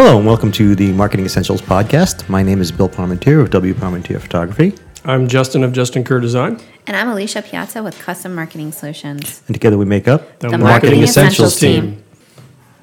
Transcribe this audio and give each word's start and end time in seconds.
Hello 0.00 0.16
and 0.16 0.24
welcome 0.24 0.52
to 0.52 0.76
the 0.76 0.92
Marketing 0.92 1.26
Essentials 1.26 1.60
podcast. 1.60 2.28
My 2.28 2.40
name 2.40 2.60
is 2.60 2.70
Bill 2.70 2.88
Parmentier 2.88 3.40
of 3.42 3.50
W 3.50 3.74
Parmentier 3.74 4.20
Photography, 4.20 4.72
I'm 5.04 5.26
Justin 5.26 5.64
of 5.64 5.72
Justin 5.72 6.04
Kerr 6.04 6.20
Design. 6.20 6.60
And 6.86 6.96
I'm 6.96 7.08
Alicia 7.08 7.42
Piazza 7.42 7.82
with 7.82 7.98
Custom 7.98 8.32
Marketing 8.32 8.70
Solutions. 8.70 9.42
and 9.48 9.56
together 9.56 9.76
we 9.76 9.86
make 9.86 10.06
up 10.06 10.38
The, 10.38 10.50
The 10.50 10.58
Marketing 10.58 11.02
Essentials 11.02 11.58
team. 11.58 12.00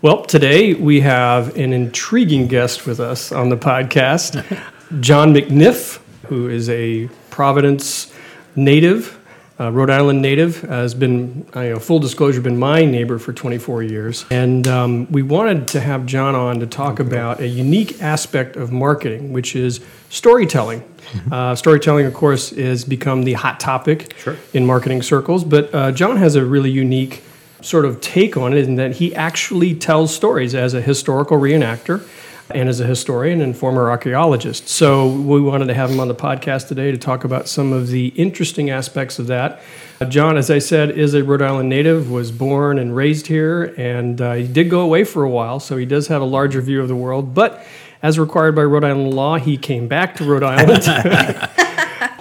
Well, 0.02 0.26
today 0.26 0.74
we 0.74 1.00
have 1.00 1.56
an 1.56 1.72
intriguing 1.72 2.50
guest 2.50 2.86
with 2.86 3.00
us 3.00 3.32
on 3.32 3.48
the 3.48 3.56
podcast, 3.56 4.44
John 5.00 5.34
McNiff, 5.34 6.02
who 6.24 6.50
is 6.50 6.70
a 6.70 7.08
Providence 7.30 8.12
native, 8.58 9.18
uh, 9.60 9.72
Rhode 9.72 9.90
Island 9.90 10.22
native, 10.22 10.62
has 10.62 10.94
been, 10.94 11.46
I 11.54 11.70
know, 11.70 11.80
full 11.80 12.00
disclosure, 12.00 12.42
been 12.42 12.60
my 12.60 12.84
neighbor 12.84 13.18
for 13.18 13.32
24 13.32 13.84
years. 13.84 14.26
And 14.30 14.68
um, 14.68 15.12
we 15.12 15.22
wanted 15.22 15.68
to 15.70 15.80
have 15.80 16.06
John 16.06 16.36
on 16.36 16.60
to 16.60 16.68
talk 16.68 17.00
about 17.00 17.40
a 17.40 17.48
unique 17.48 18.02
aspect 18.02 18.58
of 18.58 18.72
marketing, 18.72 19.32
which 19.32 19.56
is 19.56 19.80
storytelling. 20.10 20.84
Uh, 21.32 21.56
storytelling, 21.56 22.06
of 22.06 22.14
course, 22.14 22.50
has 22.50 22.84
become 22.84 23.24
the 23.24 23.34
hot 23.34 23.60
topic 23.60 24.16
in 24.54 24.66
marketing 24.66 25.02
circles, 25.02 25.44
but 25.44 25.74
uh, 25.74 25.92
John 25.92 26.18
has 26.18 26.36
a 26.36 26.44
really 26.44 26.72
unique 26.72 27.24
sort 27.62 27.86
of 27.86 28.02
take 28.02 28.38
on 28.38 28.54
it 28.54 28.66
in 28.66 28.76
that 28.76 28.94
he 28.94 29.16
actually 29.16 29.74
tells 29.76 30.14
stories 30.14 30.54
as 30.54 30.74
a 30.74 30.82
historical 30.82 31.38
reenactor 31.38 32.06
and 32.54 32.70
as 32.70 32.80
a 32.80 32.86
historian 32.86 33.42
and 33.42 33.58
former 33.58 33.90
archaeologist. 33.90 34.68
So 34.68 35.10
we 35.10 35.42
wanted 35.42 35.66
to 35.66 35.74
have 35.74 35.90
him 35.90 36.00
on 36.00 36.08
the 36.08 36.16
podcast 36.16 36.68
today 36.68 36.92
to 36.92 36.98
talk 36.98 37.24
about 37.24 37.48
some 37.48 37.74
of 37.74 37.88
the 37.88 38.08
interesting 38.10 38.70
aspects 38.70 39.18
of 39.18 39.28
that. 39.28 39.62
Uh, 40.00 40.06
John, 40.06 40.38
as 40.38 40.52
I 40.52 40.60
said, 40.60 40.92
is 40.92 41.14
a 41.14 41.24
Rhode 41.24 41.42
Island 41.42 41.70
native, 41.70 42.12
was 42.12 42.32
born 42.32 42.78
and 42.78 42.96
raised 42.96 43.28
here, 43.28 43.74
and 43.78 44.22
uh, 44.22 44.34
he 44.34 44.48
did 44.48 44.70
go 44.70 44.82
away 44.82 45.04
for 45.04 45.24
a 45.24 45.30
while, 45.30 45.60
so 45.60 45.78
he 45.78 45.86
does 45.86 46.08
have 46.08 46.22
a 46.22 46.26
larger 46.26 46.62
view 46.62 46.82
of 46.82 46.88
the 46.88 46.96
world. 46.96 47.34
But 47.34 47.66
as 48.04 48.20
required 48.20 48.56
by 48.56 48.64
Rhode 48.64 48.84
Island 48.84 49.14
law, 49.14 49.38
he 49.38 49.58
came 49.58 49.88
back 49.88 50.16
to 50.18 50.26
Rhode 50.26 50.44
Island 50.44 50.84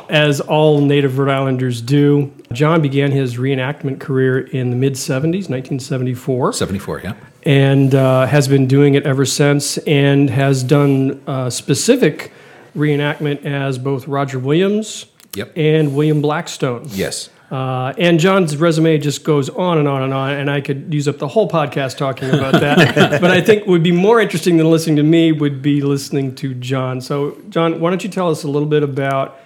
as 0.09 0.41
all 0.41 0.81
native 0.81 1.19
Rhode 1.19 1.33
Islanders 1.33 1.83
do. 1.83 2.33
John 2.53 2.81
began 2.81 3.11
his 3.11 3.37
reenactment 3.37 4.01
career 4.01 4.39
in 4.39 4.71
the 4.71 4.77
mid 4.77 4.95
70s, 4.95 5.51
1974, 5.51 6.53
74, 6.53 7.01
yeah. 7.01 7.15
And 7.45 7.95
uh, 7.95 8.27
has 8.27 8.49
been 8.49 8.67
doing 8.67 8.95
it 8.95 9.05
ever 9.07 9.25
since 9.25 9.79
and 9.79 10.31
has 10.31 10.63
done 10.63 11.23
uh, 11.27 11.51
specific 11.51 12.33
reenactment 12.77 13.45
as 13.45 13.79
both 13.79 14.09
Roger 14.09 14.39
Williams 14.39 15.07
Yep. 15.37 15.53
and 15.57 15.95
William 15.97 16.21
Blackstone. 16.23 16.87
Yes. 16.91 17.29
Uh, 17.51 17.93
and 17.99 18.19
John's 18.19 18.57
resume 18.57 18.99
just 18.99 19.23
goes 19.23 19.49
on 19.51 19.79
and 19.79 19.87
on 19.87 20.03
and 20.03 20.15
on, 20.15 20.31
and 20.33 20.51
I 20.51 20.61
could 20.61 20.93
use 20.93 21.07
up 21.07 21.19
the 21.19 21.29
whole 21.29 21.49
podcast 21.49 21.97
talking 21.99 22.31
about 22.31 22.53
that. 22.61 23.21
but 23.21 23.31
I 23.31 23.41
think 23.41 23.67
would 23.67 23.83
be 23.83 23.93
more 23.93 24.21
interesting 24.21 24.57
than 24.57 24.71
listening 24.71 24.97
to 24.97 25.03
me 25.03 25.31
would 25.31 25.61
be 25.61 25.81
listening 25.83 26.35
to 26.37 26.55
John. 26.55 27.01
So, 27.01 27.37
John, 27.51 27.81
why 27.81 27.91
don't 27.91 28.03
you 28.03 28.11
tell 28.11 28.31
us 28.31 28.43
a 28.45 28.49
little 28.49 28.67
bit 28.69 28.83
about 28.83 29.39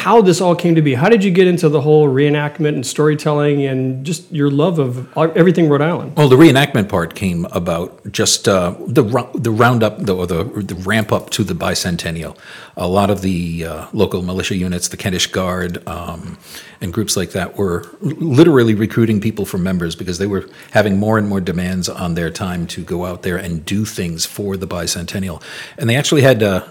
how 0.00 0.22
this 0.22 0.40
all 0.40 0.56
came 0.56 0.74
to 0.76 0.80
be? 0.80 0.94
How 0.94 1.10
did 1.10 1.22
you 1.22 1.30
get 1.30 1.46
into 1.46 1.68
the 1.68 1.82
whole 1.82 2.08
reenactment 2.08 2.68
and 2.68 2.86
storytelling 2.86 3.66
and 3.66 4.04
just 4.04 4.32
your 4.32 4.50
love 4.50 4.78
of 4.78 5.14
everything 5.16 5.68
Rhode 5.68 5.82
Island? 5.82 6.16
Well, 6.16 6.30
the 6.30 6.36
reenactment 6.36 6.88
part 6.88 7.14
came 7.14 7.44
about 7.52 8.10
just 8.10 8.48
uh, 8.48 8.74
the 8.86 9.02
the 9.34 9.50
roundup, 9.50 9.98
the, 9.98 10.16
or 10.16 10.26
the 10.26 10.44
the 10.44 10.74
ramp 10.86 11.12
up 11.12 11.28
to 11.30 11.44
the 11.44 11.52
bicentennial. 11.52 12.34
A 12.78 12.88
lot 12.88 13.10
of 13.10 13.20
the 13.20 13.66
uh, 13.66 13.86
local 13.92 14.22
militia 14.22 14.56
units, 14.56 14.88
the 14.88 14.96
Kentish 14.96 15.26
Guard, 15.26 15.86
um, 15.86 16.38
and 16.80 16.94
groups 16.94 17.14
like 17.14 17.32
that 17.32 17.58
were 17.58 17.84
literally 18.00 18.72
recruiting 18.74 19.20
people 19.20 19.44
for 19.44 19.58
members 19.58 19.94
because 19.94 20.16
they 20.16 20.26
were 20.26 20.48
having 20.70 20.96
more 20.96 21.18
and 21.18 21.28
more 21.28 21.42
demands 21.42 21.90
on 21.90 22.14
their 22.14 22.30
time 22.30 22.66
to 22.68 22.82
go 22.82 23.04
out 23.04 23.20
there 23.20 23.36
and 23.36 23.66
do 23.66 23.84
things 23.84 24.24
for 24.24 24.56
the 24.56 24.66
bicentennial. 24.66 25.42
And 25.76 25.90
they 25.90 25.96
actually 25.96 26.22
had. 26.22 26.42
Uh, 26.42 26.66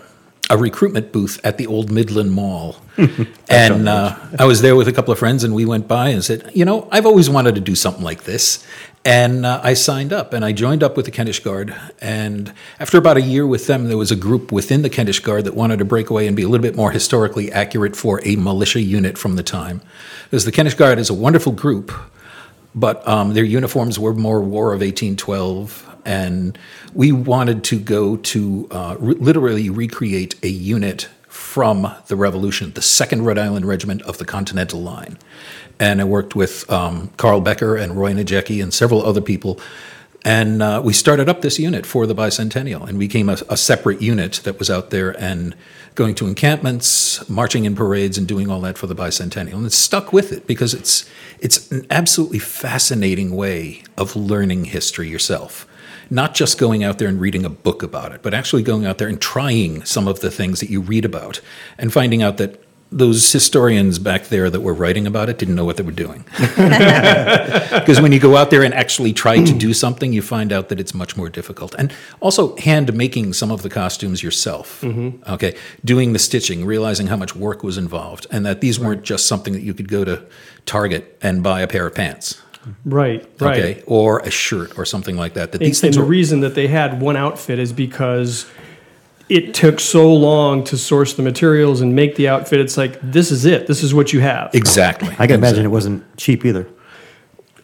a 0.50 0.58
recruitment 0.58 1.12
booth 1.12 1.40
at 1.44 1.58
the 1.58 1.68
old 1.68 1.92
Midland 1.92 2.32
Mall. 2.32 2.76
and 3.50 3.88
uh, 3.88 4.18
I 4.38 4.46
was 4.46 4.62
there 4.62 4.76
with 4.76 4.88
a 4.88 4.94
couple 4.94 5.12
of 5.12 5.20
friends, 5.20 5.44
and 5.44 5.54
we 5.54 5.66
went 5.66 5.88
by 5.88 6.10
and 6.10 6.24
said, 6.24 6.52
You 6.54 6.66
know, 6.66 6.88
I've 6.92 7.06
always 7.06 7.30
wanted 7.30 7.56
to 7.56 7.62
do 7.62 7.76
something 7.76 8.04
like 8.04 8.24
this. 8.24 8.66
And 9.06 9.46
uh, 9.46 9.62
I 9.64 9.76
signed 9.76 10.12
up 10.12 10.34
and 10.34 10.44
I 10.44 10.52
joined 10.52 10.84
up 10.84 10.98
with 10.98 11.06
the 11.06 11.12
Kentish 11.12 11.40
Guard. 11.40 11.74
And 12.02 12.54
after 12.80 12.98
about 12.98 13.16
a 13.16 13.22
year 13.22 13.48
with 13.48 13.66
them, 13.66 13.88
there 13.88 13.98
was 13.98 14.12
a 14.12 14.16
group 14.16 14.52
within 14.52 14.82
the 14.82 14.90
Kentish 14.90 15.22
Guard 15.22 15.46
that 15.46 15.56
wanted 15.56 15.80
to 15.80 15.86
break 15.86 16.10
away 16.10 16.28
and 16.28 16.36
be 16.36 16.44
a 16.44 16.50
little 16.50 16.62
bit 16.62 16.76
more 16.76 16.92
historically 16.92 17.50
accurate 17.52 17.96
for 17.96 18.20
a 18.26 18.36
militia 18.36 18.82
unit 18.82 19.18
from 19.18 19.38
the 19.38 19.44
time. 19.44 19.82
Because 20.26 20.44
the 20.44 20.52
Kentish 20.52 20.74
Guard 20.74 21.00
is 21.00 21.10
a 21.10 21.14
wonderful 21.14 21.54
group, 21.54 21.94
but 22.76 23.08
um, 23.08 23.34
their 23.34 23.46
uniforms 23.46 23.98
were 23.98 24.14
more 24.14 24.42
War 24.42 24.74
of 24.74 24.82
1812. 24.82 25.99
And 26.10 26.58
we 26.92 27.12
wanted 27.12 27.64
to 27.66 27.80
go 27.80 28.18
to 28.18 28.68
uh, 28.72 28.96
re- 28.98 29.14
literally 29.14 29.70
recreate 29.70 30.44
a 30.44 30.48
unit 30.48 31.08
from 31.28 31.94
the 32.08 32.16
Revolution, 32.16 32.72
the 32.74 32.82
Second 32.82 33.26
Rhode 33.26 33.38
Island 33.38 33.66
Regiment 33.66 34.02
of 34.02 34.18
the 34.18 34.26
Continental 34.26 34.82
Line. 34.82 35.20
And 35.80 36.02
I 36.02 36.06
worked 36.06 36.36
with 36.36 36.68
um, 36.72 37.12
Carl 37.18 37.42
Becker 37.42 37.76
and 37.76 37.96
Roy 37.96 38.14
Najecki 38.14 38.62
and 38.62 38.74
several 38.74 39.06
other 39.06 39.22
people. 39.22 39.60
And 40.26 40.64
uh, 40.64 40.82
we 40.84 40.94
started 40.94 41.30
up 41.30 41.42
this 41.42 41.60
unit 41.60 41.86
for 41.86 42.08
the 42.08 42.16
bicentennial 42.16 42.90
and 42.90 42.98
became 42.98 43.30
a, 43.30 43.38
a 43.48 43.56
separate 43.56 44.02
unit 44.02 44.42
that 44.46 44.58
was 44.58 44.72
out 44.72 44.90
there 44.90 45.12
and 45.22 45.56
going 45.94 46.16
to 46.16 46.26
encampments, 46.26 47.30
marching 47.30 47.66
in 47.66 47.76
parades, 47.76 48.18
and 48.18 48.28
doing 48.28 48.50
all 48.50 48.62
that 48.62 48.80
for 48.80 48.88
the 48.88 48.96
bicentennial. 48.96 49.54
And 49.54 49.66
it's 49.68 49.78
stuck 49.78 50.12
with 50.12 50.32
it 50.32 50.48
because 50.48 50.74
it's 50.74 51.08
it's 51.40 51.72
an 51.72 51.86
absolutely 51.92 52.40
fascinating 52.40 53.36
way 53.36 53.84
of 53.96 54.16
learning 54.16 54.66
history 54.66 55.08
yourself. 55.08 55.68
Not 56.10 56.34
just 56.34 56.58
going 56.58 56.84
out 56.84 56.98
there 56.98 57.08
and 57.08 57.20
reading 57.20 57.46
a 57.46 57.50
book 57.50 57.84
about 57.84 58.12
it, 58.12 58.22
but 58.22 58.34
actually 58.34 58.64
going 58.64 58.86
out 58.86 58.98
there 58.98 59.08
and 59.08 59.22
trying 59.22 59.84
some 59.86 60.08
of 60.08 60.22
the 60.22 60.32
things 60.32 60.60
that 60.60 60.70
you 60.70 60.82
read 60.82 61.06
about 61.06 61.42
and 61.78 61.94
finding 61.94 62.22
out 62.22 62.38
that 62.38 62.64
those 62.92 63.32
historians 63.32 64.00
back 64.00 64.26
there 64.26 64.50
that 64.50 64.62
were 64.62 64.74
writing 64.74 65.06
about 65.06 65.30
it 65.30 65.38
didn't 65.38 65.56
know 65.56 65.66
what 65.66 65.78
they 65.78 65.84
were 65.84 65.92
doing. 65.92 66.26
Because 67.70 68.02
when 68.02 68.12
you 68.12 68.20
go 68.20 68.36
out 68.36 68.50
there 68.50 68.64
and 68.64 68.74
actually 68.74 69.14
try 69.14 69.44
to 69.44 69.54
do 69.54 69.74
something, 69.74 70.12
you 70.12 70.22
find 70.22 70.52
out 70.52 70.70
that 70.70 70.80
it's 70.80 70.94
much 70.94 71.16
more 71.16 71.30
difficult. 71.30 71.74
And 71.76 71.94
also, 72.20 72.56
hand 72.58 72.94
making 72.94 73.34
some 73.34 73.52
of 73.52 73.62
the 73.62 73.70
costumes 73.70 74.22
yourself. 74.22 74.82
Mm-hmm. 74.82 75.32
Okay, 75.32 75.56
doing 75.84 76.14
the 76.14 76.20
stitching, 76.20 76.66
realizing 76.66 77.08
how 77.08 77.16
much 77.16 77.36
work 77.36 77.64
was 77.64 77.78
involved, 77.78 78.28
and 78.32 78.46
that 78.46 78.62
these 78.62 78.80
weren't 78.80 79.04
just 79.04 79.28
something 79.28 79.54
that 79.54 79.64
you 79.64 79.74
could 79.74 79.88
go 79.88 80.04
to 80.04 80.24
Target 80.66 81.18
and 81.22 81.42
buy 81.42 81.62
a 81.62 81.68
pair 81.68 81.88
of 81.88 81.96
pants. 81.96 82.42
Right, 82.86 83.28
right. 83.40 83.60
Okay, 83.60 83.84
or 83.88 84.20
a 84.20 84.30
shirt 84.30 84.78
or 84.78 84.86
something 84.86 85.16
like 85.16 85.34
that. 85.34 85.52
That 85.52 85.62
And, 85.62 85.68
these 85.68 85.78
and 85.78 85.82
things 85.82 85.96
the 85.96 86.02
were 86.02 86.08
reason 86.08 86.42
that 86.42 86.56
they 86.56 86.68
had 86.68 87.02
one 87.02 87.16
outfit 87.16 87.58
is 87.60 87.72
because 87.74 88.46
it 89.30 89.54
took 89.54 89.80
so 89.80 90.14
long 90.14 90.64
to 90.66 90.78
source 90.78 91.14
the 91.14 91.24
materials 91.24 91.82
and 91.82 91.96
make 91.96 92.16
the 92.16 92.28
outfit. 92.28 92.60
It's 92.60 92.78
like 92.78 93.00
this 93.02 93.32
is 93.32 93.46
it. 93.46 93.68
This 93.68 93.84
is 93.84 93.94
what 93.94 94.12
you 94.12 94.20
have. 94.20 94.54
exactly. 94.54 95.16
I 95.20 95.28
can 95.28 95.36
imagine 95.36 95.64
it 95.64 95.70
wasn't 95.70 96.04
cheap 96.18 96.46
either. 96.46 96.68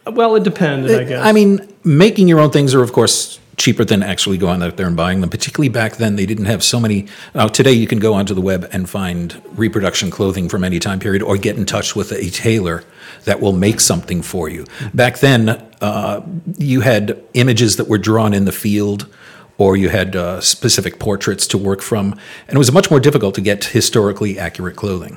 Well, 0.06 0.36
it 0.36 0.44
depended, 0.44 1.00
I 1.00 1.04
guess. 1.04 1.24
I 1.24 1.32
mean, 1.32 1.66
making 1.82 2.28
your 2.28 2.38
own 2.38 2.50
things 2.50 2.74
are, 2.74 2.82
of 2.82 2.92
course, 2.92 3.40
cheaper 3.56 3.84
than 3.84 4.02
actually 4.02 4.38
going 4.38 4.62
out 4.62 4.76
there 4.76 4.86
and 4.86 4.96
buying 4.96 5.20
them. 5.20 5.30
Particularly 5.30 5.68
back 5.68 5.96
then, 5.96 6.16
they 6.16 6.26
didn't 6.26 6.44
have 6.44 6.62
so 6.62 6.78
many. 6.78 7.06
Now, 7.34 7.48
today, 7.48 7.72
you 7.72 7.86
can 7.86 7.98
go 7.98 8.14
onto 8.14 8.34
the 8.34 8.40
web 8.40 8.68
and 8.72 8.88
find 8.88 9.40
reproduction 9.56 10.10
clothing 10.10 10.48
from 10.48 10.62
any 10.62 10.78
time 10.78 11.00
period 11.00 11.22
or 11.22 11.36
get 11.38 11.56
in 11.56 11.64
touch 11.64 11.96
with 11.96 12.12
a 12.12 12.30
tailor 12.30 12.84
that 13.24 13.40
will 13.40 13.52
make 13.52 13.80
something 13.80 14.22
for 14.22 14.48
you. 14.48 14.64
Back 14.92 15.18
then, 15.18 15.48
uh, 15.80 16.20
you 16.58 16.82
had 16.82 17.22
images 17.34 17.76
that 17.76 17.88
were 17.88 17.98
drawn 17.98 18.34
in 18.34 18.44
the 18.44 18.52
field. 18.52 19.06
Or 19.58 19.74
you 19.74 19.88
had 19.88 20.14
uh, 20.14 20.42
specific 20.42 20.98
portraits 20.98 21.46
to 21.46 21.56
work 21.56 21.80
from, 21.80 22.12
and 22.46 22.56
it 22.56 22.58
was 22.58 22.70
much 22.72 22.90
more 22.90 23.00
difficult 23.00 23.34
to 23.36 23.40
get 23.40 23.64
historically 23.64 24.38
accurate 24.38 24.76
clothing. 24.76 25.16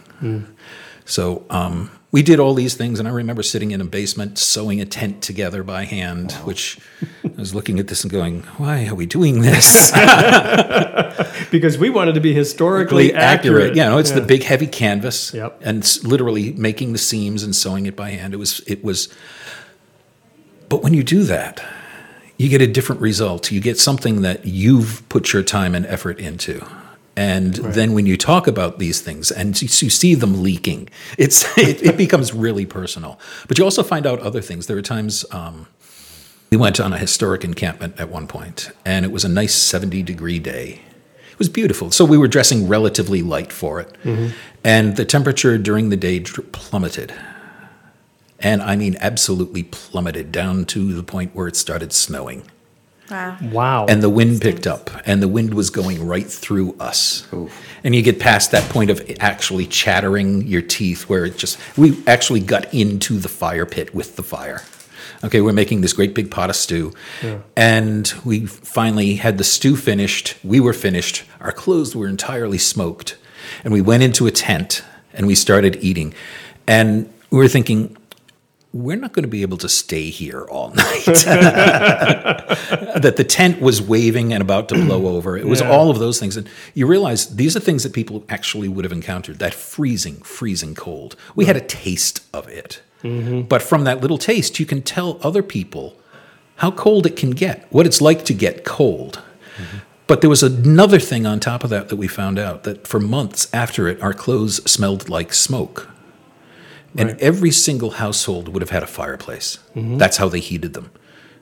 So 1.04 1.44
um, 1.50 1.92
we 2.12 2.24
did 2.24 2.40
all 2.40 2.54
these 2.56 2.74
things, 2.74 2.98
and 3.00 3.08
I 3.08 3.12
remember 3.12 3.44
sitting 3.44 3.70
in 3.72 3.82
a 3.82 3.86
basement 3.86 4.40
sewing 4.40 4.82
a 4.82 4.86
tent 4.86 5.22
together 5.22 5.64
by 5.64 5.86
hand, 5.86 6.32
which 6.44 6.80
I 7.24 7.40
was 7.40 7.54
looking 7.54 7.80
at 7.80 7.88
this 7.88 8.04
and 8.04 8.12
going, 8.12 8.42
"Why 8.58 8.88
are 8.88 8.96
we 8.96 9.06
doing 9.06 9.42
this?" 9.42 9.92
because 11.52 11.78
we 11.78 11.90
wanted 11.90 12.16
to 12.16 12.20
be 12.22 12.34
historically 12.34 13.14
accurate. 13.14 13.76
Yeah, 13.76 13.90
no, 13.90 13.98
it's 14.00 14.12
the 14.12 14.22
big 14.22 14.44
heavy 14.44 14.68
canvas, 14.68 15.34
Yep. 15.34 15.62
and 15.64 16.04
literally 16.04 16.54
making 16.54 16.94
the 16.94 16.98
seams 17.00 17.44
and 17.44 17.56
sewing 17.56 17.86
it 17.86 17.96
by 17.96 18.10
hand. 18.12 18.34
It 18.34 18.38
was, 18.38 18.62
it 18.68 18.84
was. 18.84 19.10
But 20.68 20.82
when 20.84 20.94
you 20.94 21.04
do 21.04 21.24
that, 21.24 21.62
you 22.38 22.50
get 22.50 22.62
a 22.62 22.68
different 22.68 23.02
result. 23.02 23.52
You 23.52 23.60
get 23.62 23.78
something 23.78 24.22
that 24.22 24.46
you've 24.46 25.08
put 25.10 25.34
your 25.34 25.44
time 25.44 25.76
and 25.76 25.86
effort 25.86 26.20
into. 26.20 26.66
And 27.19 27.56
then 27.56 27.92
when 27.92 28.06
you 28.06 28.16
talk 28.16 28.48
about 28.48 28.80
these 28.80 29.01
things 29.01 29.30
and 29.30 29.62
you, 29.62 29.66
you 29.66 29.89
see 29.89 30.16
them 30.16 30.42
leaking, 30.42 30.88
it's 31.18 31.45
it, 31.57 31.83
it 31.83 31.98
becomes 31.98 32.33
really 32.33 32.66
personal. 32.66 33.19
But 33.50 33.57
you 33.57 33.66
also 33.66 33.83
find 33.83 34.07
out 34.07 34.19
other 34.21 34.39
things. 34.39 34.68
There 34.68 34.77
are 34.77 34.81
times 34.81 35.25
um, 35.31 35.68
we 36.50 36.56
went 36.56 36.80
on 36.80 36.94
a 36.94 36.98
historic 36.98 37.44
encampment 37.44 38.00
at 38.00 38.07
one 38.07 38.25
point, 38.25 38.71
and 38.86 39.04
it 39.04 39.12
was 39.12 39.25
a 39.25 39.30
nice 39.30 39.54
70 39.54 40.01
degree 40.04 40.39
day. 40.39 40.80
It 41.30 41.38
was 41.38 41.50
beautiful. 41.50 41.92
So 41.92 42.06
we 42.06 42.18
were 42.18 42.30
dressing 42.30 42.69
relatively 42.69 43.21
light 43.21 43.51
for 43.51 43.81
it. 43.81 43.94
And 44.63 44.95
the 44.95 45.04
temperature 45.04 45.57
during 45.57 45.89
the 45.89 45.98
day 45.98 46.21
plummeted. 46.21 47.13
And 48.39 48.62
I 48.62 48.77
mean, 48.77 48.95
absolutely 49.01 49.63
plummeted 49.63 50.31
down 50.31 50.63
to 50.68 50.94
the 50.94 51.04
point 51.04 51.36
where 51.36 51.50
it 51.50 51.57
started 51.57 51.92
snowing. 51.92 52.44
Wow. 53.10 53.38
Wow. 53.42 53.86
And 53.88 54.04
the 54.04 54.10
wind 54.10 54.42
picked 54.42 54.68
up, 54.68 54.90
and 55.06 55.22
the 55.22 55.28
wind 55.28 55.54
was 55.54 55.70
going 55.70 56.06
right 56.06 56.28
through 56.28 56.76
us. 56.80 57.28
And 57.84 57.96
you 57.96 58.02
get 58.02 58.20
past 58.20 58.52
that 58.52 58.70
point 58.70 58.90
of 58.90 59.02
actually 59.20 59.66
chattering 59.66 60.46
your 60.46 60.62
teeth, 60.62 61.10
where 61.10 61.26
it 61.26 61.38
just, 61.38 61.60
we 61.78 62.02
actually 62.06 62.42
got 62.42 62.74
into 62.74 63.18
the 63.18 63.30
fire 63.30 63.66
pit 63.66 63.96
with 63.96 64.16
the 64.16 64.24
fire. 64.24 64.62
Okay, 65.24 65.42
we're 65.42 65.54
making 65.54 65.82
this 65.82 65.92
great 65.92 66.14
big 66.16 66.32
pot 66.32 66.50
of 66.50 66.56
stew. 66.56 66.94
And 67.56 68.14
we 68.24 68.46
finally 68.46 69.16
had 69.16 69.38
the 69.38 69.44
stew 69.44 69.76
finished. 69.76 70.36
We 70.44 70.60
were 70.60 70.74
finished. 70.74 71.24
Our 71.42 71.52
clothes 71.52 71.96
were 71.96 72.08
entirely 72.08 72.58
smoked. 72.58 73.18
And 73.64 73.74
we 73.74 73.82
went 73.82 74.04
into 74.04 74.28
a 74.28 74.32
tent 74.32 74.84
and 75.14 75.28
we 75.28 75.36
started 75.36 75.78
eating. 75.82 76.14
And 76.68 77.12
we 77.32 77.40
were 77.40 77.48
thinking, 77.48 77.98
we're 78.71 78.95
not 78.98 79.13
going 79.13 79.24
to 79.24 79.30
be 79.30 79.42
able 79.42 79.57
to 79.57 79.68
stay 79.69 80.10
here 80.12 80.44
all 80.44 80.69
night 80.75 81.06
that 83.04 83.13
the 83.18 83.24
tent 83.24 83.62
was 83.62 83.81
waving 83.81 84.31
and 84.33 84.42
about 84.42 84.69
to 84.69 84.75
blow 84.75 85.07
over. 85.16 85.38
It 85.38 85.48
was 85.48 85.62
Yeah. 85.62 85.71
all 85.71 85.89
of 85.89 86.00
those 86.00 86.19
things. 86.19 86.38
And 86.38 86.48
you 86.74 86.86
realize 86.88 87.36
these 87.36 87.56
are 87.57 87.60
things 87.60 87.83
that 87.83 87.94
people 87.94 88.24
actually 88.30 88.68
would 88.68 88.86
have 88.86 88.92
encountered 88.92 89.39
that 89.39 89.54
freezing, 89.54 90.18
freezing 90.18 90.75
cold. 90.75 91.16
We 91.36 91.45
had 91.45 91.57
a 91.57 91.62
taste 91.62 92.21
of 92.33 92.48
it. 92.48 92.81
Mm-hmm. 93.04 93.42
But 93.44 93.62
from 93.62 93.86
that 93.86 94.01
little 94.01 94.18
taste, 94.18 94.60
you 94.60 94.66
can 94.66 94.81
tell 94.81 95.19
other 95.24 95.42
people 95.42 95.95
how 96.57 96.71
cold 96.71 97.06
it 97.06 97.16
can 97.16 97.31
get, 97.31 97.66
what 97.71 97.86
it's 97.86 98.01
like 98.01 98.25
to 98.25 98.33
get 98.33 98.66
cold. 98.66 99.21
Mm-hmm. 99.57 99.77
But 100.07 100.21
there 100.21 100.30
was 100.30 100.44
another 100.44 101.00
thing 101.00 101.25
on 101.25 101.39
top 101.39 101.63
of 101.63 101.69
that 101.69 101.89
that 101.89 101.95
we 101.95 102.07
found 102.07 102.38
out 102.39 102.63
that 102.63 102.88
for 102.88 103.00
months 103.00 103.48
after 103.54 103.88
it, 103.88 104.01
our 104.01 104.13
clothes 104.13 104.57
smelled 104.69 105.07
like 105.07 105.33
smoke. 105.33 105.89
And 106.98 107.12
every 107.20 107.52
single 107.52 107.92
household 107.92 108.50
would 108.50 108.62
have 108.62 108.72
had 108.72 108.84
a 108.84 108.88
fireplace. 108.88 109.60
Mm-hmm. 109.76 109.98
That's 109.98 110.18
how 110.18 110.28
they 110.28 110.40
heated 110.40 110.74
them. 110.74 110.92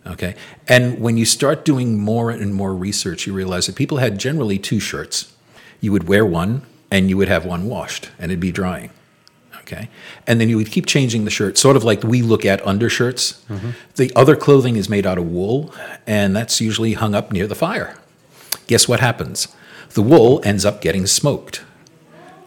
Okay. 0.06 0.36
And 0.68 1.00
when 1.00 1.18
you 1.18 1.26
start 1.26 1.66
doing 1.66 1.98
more 1.98 2.32
and 2.32 2.54
more 2.54 2.74
research, 2.74 3.28
you 3.28 3.34
realize 3.34 3.68
that 3.68 3.76
people 3.76 3.98
had 3.98 4.18
generally 4.18 4.58
two 4.58 4.80
shirts. 4.80 5.34
You 5.82 5.92
would 5.92 6.08
wear 6.08 6.26
one 6.26 6.64
and 6.90 7.10
you 7.10 7.18
would 7.18 7.28
have 7.28 7.46
one 7.46 7.68
washed 7.68 8.10
and 8.18 8.32
it'd 8.32 8.40
be 8.40 8.52
drying. 8.52 8.92
Okay. 9.62 9.90
And 10.26 10.40
then 10.40 10.48
you 10.48 10.56
would 10.56 10.72
keep 10.72 10.86
changing 10.86 11.26
the 11.26 11.32
shirt, 11.32 11.58
sort 11.58 11.76
of 11.76 11.84
like 11.84 12.04
we 12.04 12.22
look 12.22 12.46
at 12.46 12.66
undershirts. 12.66 13.44
Mm-hmm. 13.50 13.72
The 13.96 14.12
other 14.16 14.38
clothing 14.38 14.78
is 14.78 14.88
made 14.90 15.06
out 15.06 15.18
of 15.18 15.30
wool 15.30 15.74
and 16.06 16.36
that's 16.36 16.62
usually 16.62 16.94
hung 16.94 17.14
up 17.14 17.32
near 17.34 17.48
the 17.48 17.56
fire. 17.56 17.98
Guess 18.68 18.88
what 18.88 19.02
happens? 19.02 19.50
The 19.90 20.02
wool 20.02 20.42
ends 20.46 20.64
up 20.66 20.82
getting 20.82 21.06
smoked. 21.06 21.64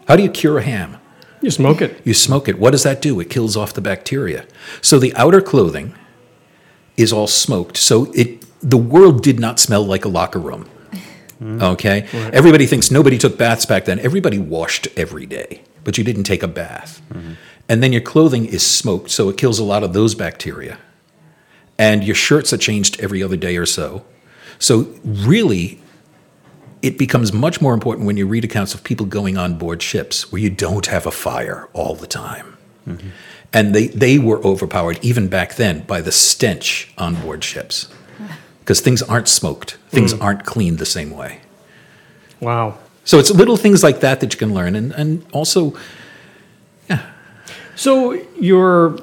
How 0.07 0.15
do 0.15 0.23
you 0.23 0.29
cure 0.29 0.57
a 0.57 0.63
ham? 0.63 0.97
You 1.41 1.51
smoke 1.51 1.81
it. 1.81 1.99
You 2.05 2.13
smoke 2.13 2.47
it. 2.47 2.59
What 2.59 2.71
does 2.71 2.83
that 2.83 3.01
do? 3.01 3.19
It 3.19 3.29
kills 3.29 3.57
off 3.57 3.73
the 3.73 3.81
bacteria. 3.81 4.45
So 4.81 4.99
the 4.99 5.13
outer 5.15 5.41
clothing 5.41 5.93
is 6.97 7.11
all 7.11 7.27
smoked. 7.27 7.77
So 7.77 8.11
it 8.13 8.45
the 8.61 8.77
world 8.77 9.23
did 9.23 9.39
not 9.39 9.59
smell 9.59 9.83
like 9.83 10.05
a 10.05 10.07
locker 10.07 10.39
room. 10.39 10.69
Mm-hmm. 11.41 11.61
Okay? 11.61 12.07
Everybody 12.31 12.67
thinks 12.67 12.91
nobody 12.91 13.17
took 13.17 13.37
baths 13.37 13.65
back 13.65 13.85
then. 13.85 13.99
Everybody 13.99 14.37
washed 14.37 14.87
every 14.95 15.25
day, 15.25 15.63
but 15.83 15.97
you 15.97 16.03
didn't 16.03 16.23
take 16.23 16.43
a 16.43 16.47
bath. 16.47 17.01
Mm-hmm. 17.11 17.33
And 17.67 17.81
then 17.81 17.91
your 17.91 18.01
clothing 18.01 18.45
is 18.45 18.65
smoked, 18.65 19.09
so 19.09 19.29
it 19.29 19.37
kills 19.37 19.57
a 19.57 19.63
lot 19.63 19.81
of 19.83 19.93
those 19.93 20.13
bacteria. 20.13 20.77
And 21.79 22.03
your 22.03 22.15
shirts 22.15 22.53
are 22.53 22.57
changed 22.57 22.99
every 22.99 23.23
other 23.23 23.37
day 23.37 23.57
or 23.57 23.65
so. 23.65 24.05
So 24.59 24.93
really 25.03 25.81
it 26.81 26.97
becomes 26.97 27.31
much 27.31 27.61
more 27.61 27.73
important 27.73 28.07
when 28.07 28.17
you 28.17 28.25
read 28.27 28.43
accounts 28.43 28.73
of 28.73 28.83
people 28.83 29.05
going 29.05 29.37
on 29.37 29.57
board 29.57 29.81
ships 29.81 30.31
where 30.31 30.41
you 30.41 30.49
don't 30.49 30.87
have 30.87 31.05
a 31.05 31.11
fire 31.11 31.67
all 31.73 31.95
the 31.95 32.07
time. 32.07 32.57
And 33.53 33.75
they, 33.75 33.87
they 33.87 34.17
were 34.17 34.43
overpowered 34.45 34.97
even 35.03 35.27
back 35.27 35.55
then 35.55 35.81
by 35.81 36.01
the 36.01 36.11
stench 36.11 36.91
on 36.97 37.15
board 37.15 37.43
ships 37.43 37.87
because 38.59 38.81
things 38.81 39.01
aren't 39.01 39.27
smoked, 39.27 39.77
things 39.89 40.13
aren't 40.13 40.45
cleaned 40.45 40.79
the 40.79 40.85
same 40.85 41.11
way. 41.11 41.41
Wow. 42.39 42.77
So 43.03 43.19
it's 43.19 43.29
little 43.31 43.57
things 43.57 43.83
like 43.83 43.99
that 44.01 44.19
that 44.21 44.33
you 44.33 44.39
can 44.39 44.53
learn. 44.53 44.75
And, 44.75 44.91
and 44.93 45.25
also, 45.31 45.75
yeah. 46.89 47.05
So 47.75 48.13
your 48.39 48.97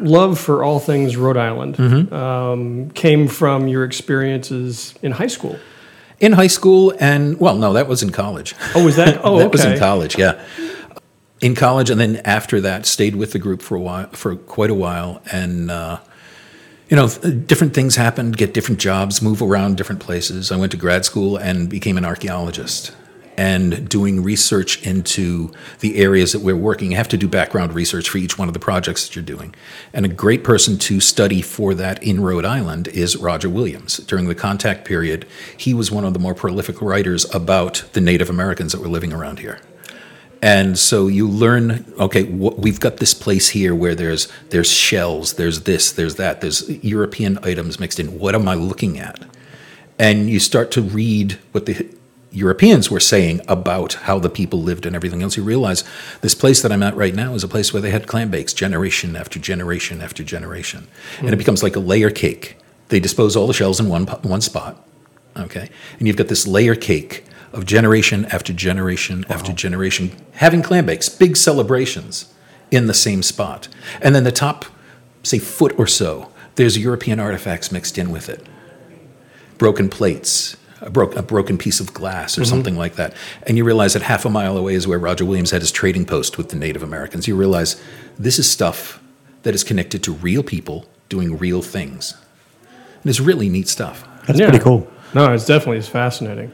love 0.00 0.38
for 0.38 0.64
all 0.64 0.80
things 0.80 1.16
Rhode 1.16 1.36
Island 1.36 1.76
Mm-hmm. 1.76 2.14
um, 2.14 2.90
came 2.90 3.28
from 3.28 3.68
your 3.68 3.84
experiences 3.84 4.94
in 5.02 5.12
high 5.12 5.28
school. 5.28 5.58
In 6.24 6.32
high 6.32 6.48
school 6.48 6.94
and, 6.98 7.38
well, 7.38 7.56
no, 7.56 7.72
that 7.72 7.88
was 7.88 8.02
in 8.02 8.10
college. 8.10 8.54
Oh, 8.74 8.84
was 8.84 8.96
that? 8.96 9.20
Oh, 9.24 9.38
that 9.38 9.52
was 9.52 9.64
in 9.64 9.78
college, 9.78 10.18
yeah. 10.18 10.42
In 11.40 11.54
college, 11.54 11.90
and 11.90 12.00
then 12.00 12.16
after 12.24 12.60
that, 12.60 12.86
stayed 12.86 13.16
with 13.16 13.32
the 13.32 13.38
group 13.38 13.62
for 13.62 13.76
a 13.76 13.80
while, 13.80 14.08
for 14.10 14.34
quite 14.36 14.70
a 14.70 14.74
while, 14.74 15.22
and 15.30 15.70
uh, 15.70 15.98
you 16.88 16.96
know, 16.96 17.08
different 17.08 17.74
things 17.74 17.96
happened. 17.96 18.36
Get 18.36 18.54
different 18.54 18.80
jobs, 18.80 19.20
move 19.20 19.42
around 19.42 19.76
different 19.76 20.00
places. 20.00 20.52
I 20.52 20.56
went 20.56 20.72
to 20.72 20.78
grad 20.78 21.04
school 21.04 21.36
and 21.36 21.68
became 21.68 21.98
an 21.98 22.04
archaeologist, 22.04 22.92
and 23.36 23.88
doing 23.88 24.22
research 24.22 24.82
into 24.86 25.52
the 25.80 25.96
areas 25.96 26.32
that 26.32 26.42
we're 26.42 26.56
working. 26.56 26.90
You 26.90 26.96
have 26.96 27.08
to 27.08 27.16
do 27.16 27.28
background 27.28 27.72
research 27.72 28.08
for 28.08 28.18
each 28.18 28.38
one 28.38 28.48
of 28.48 28.54
the 28.54 28.60
projects 28.60 29.06
that 29.06 29.16
you're 29.16 29.24
doing, 29.24 29.54
and 29.92 30.04
a 30.04 30.08
great 30.08 30.44
person 30.44 30.78
to 30.78 31.00
study 31.00 31.42
for 31.42 31.74
that 31.74 32.02
in 32.02 32.20
Rhode 32.20 32.44
Island 32.44 32.88
is 32.88 33.16
Roger 33.16 33.48
Williams. 33.48 33.98
During 33.98 34.26
the 34.26 34.34
contact 34.34 34.84
period, 34.84 35.26
he 35.56 35.74
was 35.74 35.90
one 35.90 36.04
of 36.04 36.12
the 36.12 36.18
more 36.18 36.34
prolific 36.34 36.80
writers 36.80 37.32
about 37.34 37.84
the 37.92 38.00
Native 38.00 38.30
Americans 38.30 38.72
that 38.72 38.80
were 38.80 38.88
living 38.88 39.12
around 39.12 39.38
here. 39.38 39.60
And 40.44 40.78
so 40.78 41.06
you 41.06 41.26
learn, 41.26 41.90
okay, 41.98 42.24
wh- 42.24 42.58
we've 42.58 42.78
got 42.78 42.98
this 42.98 43.14
place 43.14 43.48
here 43.48 43.74
where 43.74 43.94
there's 43.94 44.28
there's 44.50 44.70
shells, 44.70 45.34
there's 45.34 45.62
this, 45.62 45.90
there's 45.90 46.16
that, 46.16 46.42
there's 46.42 46.68
European 46.84 47.38
items 47.42 47.80
mixed 47.80 47.98
in. 47.98 48.18
What 48.18 48.34
am 48.34 48.46
I 48.46 48.54
looking 48.54 48.98
at? 48.98 49.24
And 49.98 50.28
you 50.28 50.38
start 50.38 50.70
to 50.72 50.82
read 50.82 51.38
what 51.52 51.64
the 51.64 51.88
Europeans 52.34 52.90
were 52.90 53.00
saying 53.00 53.40
about 53.46 53.94
how 53.94 54.18
the 54.18 54.28
people 54.28 54.60
lived 54.60 54.86
and 54.86 54.96
everything 54.96 55.22
else. 55.22 55.36
You 55.36 55.44
realize 55.44 55.84
this 56.20 56.34
place 56.34 56.60
that 56.62 56.72
I'm 56.72 56.82
at 56.82 56.96
right 56.96 57.14
now 57.14 57.34
is 57.34 57.44
a 57.44 57.48
place 57.48 57.72
where 57.72 57.80
they 57.80 57.90
had 57.90 58.08
clam 58.08 58.30
bakes 58.30 58.52
generation 58.52 59.14
after 59.14 59.38
generation 59.38 60.02
after 60.02 60.24
generation, 60.24 60.88
and 61.18 61.28
it 61.28 61.32
hmm. 61.32 61.38
becomes 61.38 61.62
like 61.62 61.76
a 61.76 61.80
layer 61.80 62.10
cake. 62.10 62.56
They 62.88 63.00
dispose 63.00 63.36
all 63.36 63.46
the 63.46 63.54
shells 63.54 63.78
in 63.78 63.88
one 63.88 64.06
one 64.06 64.40
spot, 64.40 64.84
okay, 65.36 65.70
and 65.98 66.08
you've 66.08 66.16
got 66.16 66.28
this 66.28 66.46
layer 66.46 66.74
cake 66.74 67.24
of 67.52 67.66
generation 67.66 68.26
after 68.26 68.52
generation 68.52 69.24
after 69.28 69.52
generation 69.52 70.10
having 70.32 70.60
clam 70.60 70.86
bakes, 70.86 71.08
big 71.08 71.36
celebrations 71.36 72.34
in 72.72 72.88
the 72.88 72.94
same 72.94 73.22
spot. 73.22 73.68
And 74.02 74.14
then 74.14 74.24
the 74.24 74.32
top, 74.32 74.64
say, 75.22 75.38
foot 75.38 75.78
or 75.78 75.86
so, 75.86 76.32
there's 76.56 76.76
European 76.76 77.20
artifacts 77.20 77.70
mixed 77.70 77.96
in 77.96 78.10
with 78.10 78.28
it. 78.28 78.44
Broken 79.56 79.88
plates, 79.88 80.56
a, 80.84 80.90
bro- 80.90 81.10
a 81.12 81.22
broken 81.22 81.58
piece 81.58 81.80
of 81.80 81.92
glass, 81.92 82.38
or 82.38 82.44
something 82.44 82.76
like 82.76 82.94
that. 82.96 83.14
And 83.46 83.56
you 83.56 83.64
realize 83.64 83.94
that 83.94 84.02
half 84.02 84.24
a 84.24 84.30
mile 84.30 84.56
away 84.56 84.74
is 84.74 84.86
where 84.86 84.98
Roger 84.98 85.24
Williams 85.24 85.50
had 85.50 85.60
his 85.62 85.72
trading 85.72 86.04
post 86.04 86.38
with 86.38 86.50
the 86.50 86.56
Native 86.56 86.82
Americans. 86.82 87.26
You 87.26 87.36
realize 87.36 87.82
this 88.18 88.38
is 88.38 88.48
stuff 88.50 89.00
that 89.42 89.54
is 89.54 89.64
connected 89.64 90.02
to 90.04 90.12
real 90.12 90.42
people 90.42 90.86
doing 91.08 91.36
real 91.38 91.62
things. 91.62 92.14
And 93.02 93.10
it's 93.10 93.20
really 93.20 93.48
neat 93.48 93.68
stuff. 93.68 94.06
That's 94.26 94.38
Yeah. 94.38 94.48
pretty 94.48 94.62
cool. 94.62 94.86
No, 95.14 95.32
it's 95.32 95.46
definitely 95.46 95.78
it's 95.78 95.88
fascinating. 95.88 96.50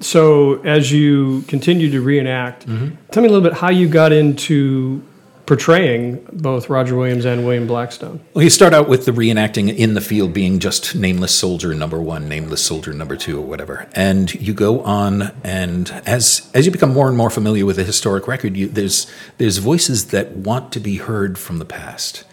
So 0.00 0.60
as 0.62 0.92
you 0.92 1.42
continue 1.48 1.90
to 1.90 2.00
reenact, 2.00 2.66
Mm-hmm. 2.66 2.94
tell 3.10 3.22
me 3.22 3.28
a 3.28 3.32
little 3.32 3.48
bit 3.48 3.58
how 3.58 3.70
you 3.70 3.88
got 3.88 4.12
into 4.12 5.02
portraying 5.46 6.26
both 6.32 6.68
Roger 6.68 6.96
Williams 6.96 7.24
and 7.24 7.44
William 7.44 7.66
Blackstone. 7.66 8.20
Well, 8.34 8.44
you 8.44 8.50
start 8.50 8.74
out 8.74 8.88
with 8.88 9.06
the 9.06 9.12
reenacting 9.12 9.74
in 9.74 9.94
the 9.94 10.00
field 10.00 10.32
being 10.32 10.58
just 10.58 10.94
nameless 10.94 11.34
soldier 11.34 11.72
number 11.72 12.00
one, 12.00 12.28
nameless 12.28 12.64
soldier 12.64 12.92
number 12.92 13.16
two, 13.16 13.38
or 13.38 13.46
whatever, 13.46 13.88
and 13.94 14.34
you 14.34 14.52
go 14.52 14.82
on, 14.82 15.32
and 15.44 15.90
as 16.04 16.50
as 16.52 16.66
you 16.66 16.72
become 16.72 16.92
more 16.92 17.08
and 17.08 17.16
more 17.16 17.30
familiar 17.30 17.64
with 17.64 17.76
the 17.76 17.84
historic 17.84 18.26
record, 18.26 18.56
you, 18.56 18.68
there's 18.68 19.06
there's 19.38 19.58
voices 19.58 20.08
that 20.08 20.32
want 20.32 20.72
to 20.72 20.80
be 20.80 20.96
heard 20.96 21.38
from 21.38 21.58
the 21.58 21.64
past. 21.64 22.24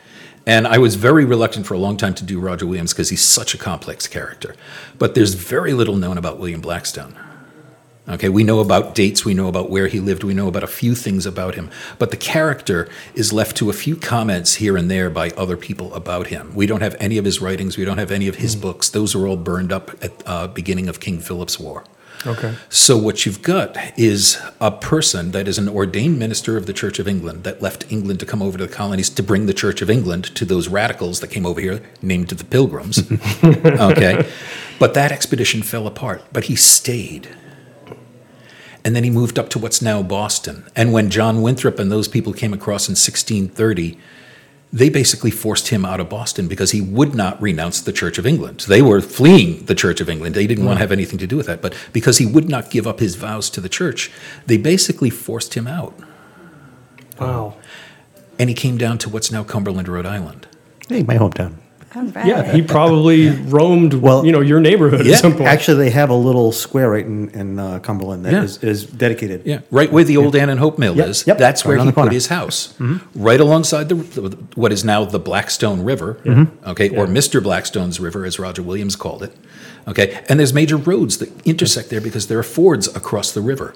And 0.45 0.67
I 0.67 0.77
was 0.77 0.95
very 0.95 1.23
reluctant 1.23 1.65
for 1.65 1.73
a 1.73 1.77
long 1.77 1.95
time 1.95 2.13
to 2.15 2.23
do 2.23 2.37
Roger 2.37 2.65
Williams 2.65 2.91
because 2.91 3.09
he's 3.09 3.23
such 3.23 3.53
a 3.53 3.57
complex 3.57 4.07
character. 4.07 4.55
But 4.99 5.15
there's 5.15 5.35
very 5.35 5.71
little 5.71 5.95
known 5.95 6.17
about 6.17 6.37
William 6.37 6.59
Blackstone. 6.59 7.17
Okay, 8.07 8.27
we 8.27 8.43
know 8.43 8.59
about 8.59 8.95
dates, 8.95 9.23
we 9.23 9.33
know 9.33 9.47
about 9.47 9.69
where 9.69 9.87
he 9.87 10.01
lived, 10.01 10.25
we 10.25 10.33
know 10.33 10.49
about 10.49 10.63
a 10.63 10.67
few 10.67 10.93
things 10.93 11.25
about 11.25 11.55
him, 11.55 11.69
but 11.99 12.11
the 12.11 12.17
character 12.17 12.89
is 13.15 13.31
left 13.31 13.55
to 13.57 13.69
a 13.69 13.73
few 13.73 13.95
comments 13.95 14.55
here 14.55 14.75
and 14.75 14.91
there 14.91 15.09
by 15.09 15.29
other 15.31 15.55
people 15.55 15.93
about 15.93 16.27
him. 16.27 16.53
We 16.53 16.65
don't 16.65 16.81
have 16.81 16.97
any 16.99 17.17
of 17.17 17.23
his 17.23 17.39
writings, 17.41 17.77
we 17.77 17.85
don't 17.85 17.99
have 17.99 18.11
any 18.11 18.27
of 18.27 18.35
his 18.35 18.57
books. 18.57 18.89
Those 18.89 19.15
are 19.15 19.25
all 19.25 19.37
burned 19.37 19.71
up 19.71 19.91
at 20.03 20.21
uh, 20.25 20.47
beginning 20.47 20.89
of 20.89 20.99
King 20.99 21.19
Philip's 21.19 21.57
War. 21.57 21.85
Okay. 22.25 22.55
So 22.69 22.97
what 22.97 23.25
you've 23.25 23.41
got 23.41 23.77
is 23.97 24.41
a 24.61 24.71
person 24.71 25.31
that 25.31 25.47
is 25.47 25.57
an 25.57 25.67
ordained 25.67 26.19
minister 26.19 26.55
of 26.55 26.65
the 26.65 26.73
Church 26.73 26.99
of 26.99 27.07
England 27.07 27.43
that 27.43 27.61
left 27.61 27.89
England 27.91 28.19
to 28.21 28.25
come 28.25 28.41
over 28.41 28.57
to 28.57 28.65
the 28.65 28.73
colonies 28.73 29.09
to 29.11 29.23
bring 29.23 29.45
the 29.45 29.53
Church 29.53 29.81
of 29.81 29.89
England 29.89 30.33
to 30.35 30.45
those 30.45 30.67
radicals 30.67 31.19
that 31.19 31.27
came 31.27 31.45
over 31.45 31.59
here, 31.59 31.81
named 32.01 32.29
the 32.29 32.43
Pilgrims. 32.43 32.99
okay, 33.43 34.27
but 34.79 34.93
that 34.93 35.11
expedition 35.11 35.61
fell 35.63 35.85
apart. 35.85 36.23
But 36.31 36.45
he 36.45 36.55
stayed, 36.55 37.27
and 38.85 38.95
then 38.95 39.03
he 39.03 39.09
moved 39.09 39.39
up 39.39 39.49
to 39.49 39.59
what's 39.59 39.81
now 39.81 40.03
Boston. 40.03 40.65
And 40.75 40.91
when 40.91 41.09
John 41.09 41.41
Winthrop 41.41 41.79
and 41.79 41.91
those 41.91 42.07
people 42.07 42.33
came 42.33 42.53
across 42.53 42.87
in 42.87 42.93
1630 42.93 43.97
they 44.73 44.89
basically 44.89 45.29
forced 45.29 45.67
him 45.67 45.85
out 45.85 45.99
of 45.99 46.09
Boston 46.09 46.47
because 46.47 46.71
he 46.71 46.81
would 46.81 47.13
not 47.13 47.39
renounce 47.39 47.79
the 47.79 47.93
Church 47.93 48.17
of 48.17 48.25
England. 48.25 48.61
They 48.61 48.81
were 48.81 49.01
fleeing 49.01 49.65
the 49.65 49.75
Church 49.75 50.01
of 50.01 50.09
England. 50.09 50.33
They 50.33 50.47
didn't 50.47 50.65
want 50.65 50.77
to 50.77 50.79
hmm. 50.79 50.81
have 50.81 50.91
anything 50.91 51.19
to 51.19 51.27
do 51.27 51.37
with 51.37 51.45
that. 51.45 51.61
But 51.61 51.75
because 51.93 52.17
he 52.17 52.25
would 52.25 52.49
not 52.49 52.71
give 52.71 52.87
up 52.87 52.99
his 52.99 53.15
vows 53.15 53.51
to 53.51 53.61
the 53.61 53.69
church, 53.69 54.11
they 54.47 54.57
basically 54.57 55.11
forced 55.11 55.53
him 55.53 55.67
out. 55.67 55.93
Wow. 57.19 57.55
And 58.39 58.49
he 58.49 58.55
came 58.55 58.79
down 58.79 58.97
to 58.97 59.09
what's 59.09 59.31
now 59.31 59.43
Cumberland, 59.43 59.87
Rhode 59.87 60.07
Island. 60.07 60.47
Hey, 60.89 61.03
my 61.03 61.17
hometown. 61.17 61.57
All 61.95 62.03
right. 62.05 62.25
Yeah, 62.25 62.51
he 62.51 62.61
probably 62.61 63.29
roamed, 63.49 63.93
Well, 63.93 64.25
you 64.25 64.31
know, 64.31 64.41
your 64.41 64.59
neighborhood 64.59 65.05
yeah, 65.05 65.13
at 65.13 65.19
some 65.19 65.33
point. 65.33 65.47
Actually, 65.47 65.77
they 65.85 65.89
have 65.91 66.09
a 66.09 66.15
little 66.15 66.51
square 66.51 66.89
right 66.89 67.05
in, 67.05 67.29
in 67.29 67.59
uh, 67.59 67.79
Cumberland 67.79 68.25
that 68.25 68.33
Yeah. 68.33 68.43
is 68.43 68.57
is 68.63 68.85
dedicated. 68.85 69.43
Yeah, 69.45 69.59
right 69.71 69.91
where 69.91 70.03
the 70.03 70.17
old 70.17 70.35
Ann 70.35 70.49
and 70.49 70.59
Hope 70.59 70.79
Mill 70.79 70.95
Yep, 70.97 71.07
is. 71.07 71.27
yep, 71.27 71.37
That's 71.37 71.65
right 71.65 71.77
where 71.77 71.85
he 71.85 71.91
put 71.91 72.11
his 72.11 72.27
house, 72.27 72.73
right 73.15 73.39
alongside 73.39 73.89
the, 73.89 73.95
the 73.95 74.37
what 74.55 74.71
is 74.71 74.83
now 74.83 75.05
the 75.05 75.19
Blackstone 75.19 75.81
River. 75.83 76.17
Okay, 76.65 76.89
or 76.89 77.05
Mr. 77.05 77.41
Blackstone's 77.41 77.99
River, 77.99 78.25
as 78.25 78.39
Roger 78.39 78.63
Williams 78.63 78.95
called 78.95 79.21
it. 79.23 79.35
Okay, 79.87 80.23
and 80.29 80.39
there's 80.39 80.53
major 80.53 80.77
roads 80.77 81.17
that 81.17 81.29
intersect 81.45 81.89
there 81.89 82.01
because 82.01 82.27
there 82.27 82.39
are 82.39 82.43
fords 82.43 82.87
across 82.95 83.31
the 83.31 83.41
river. 83.41 83.73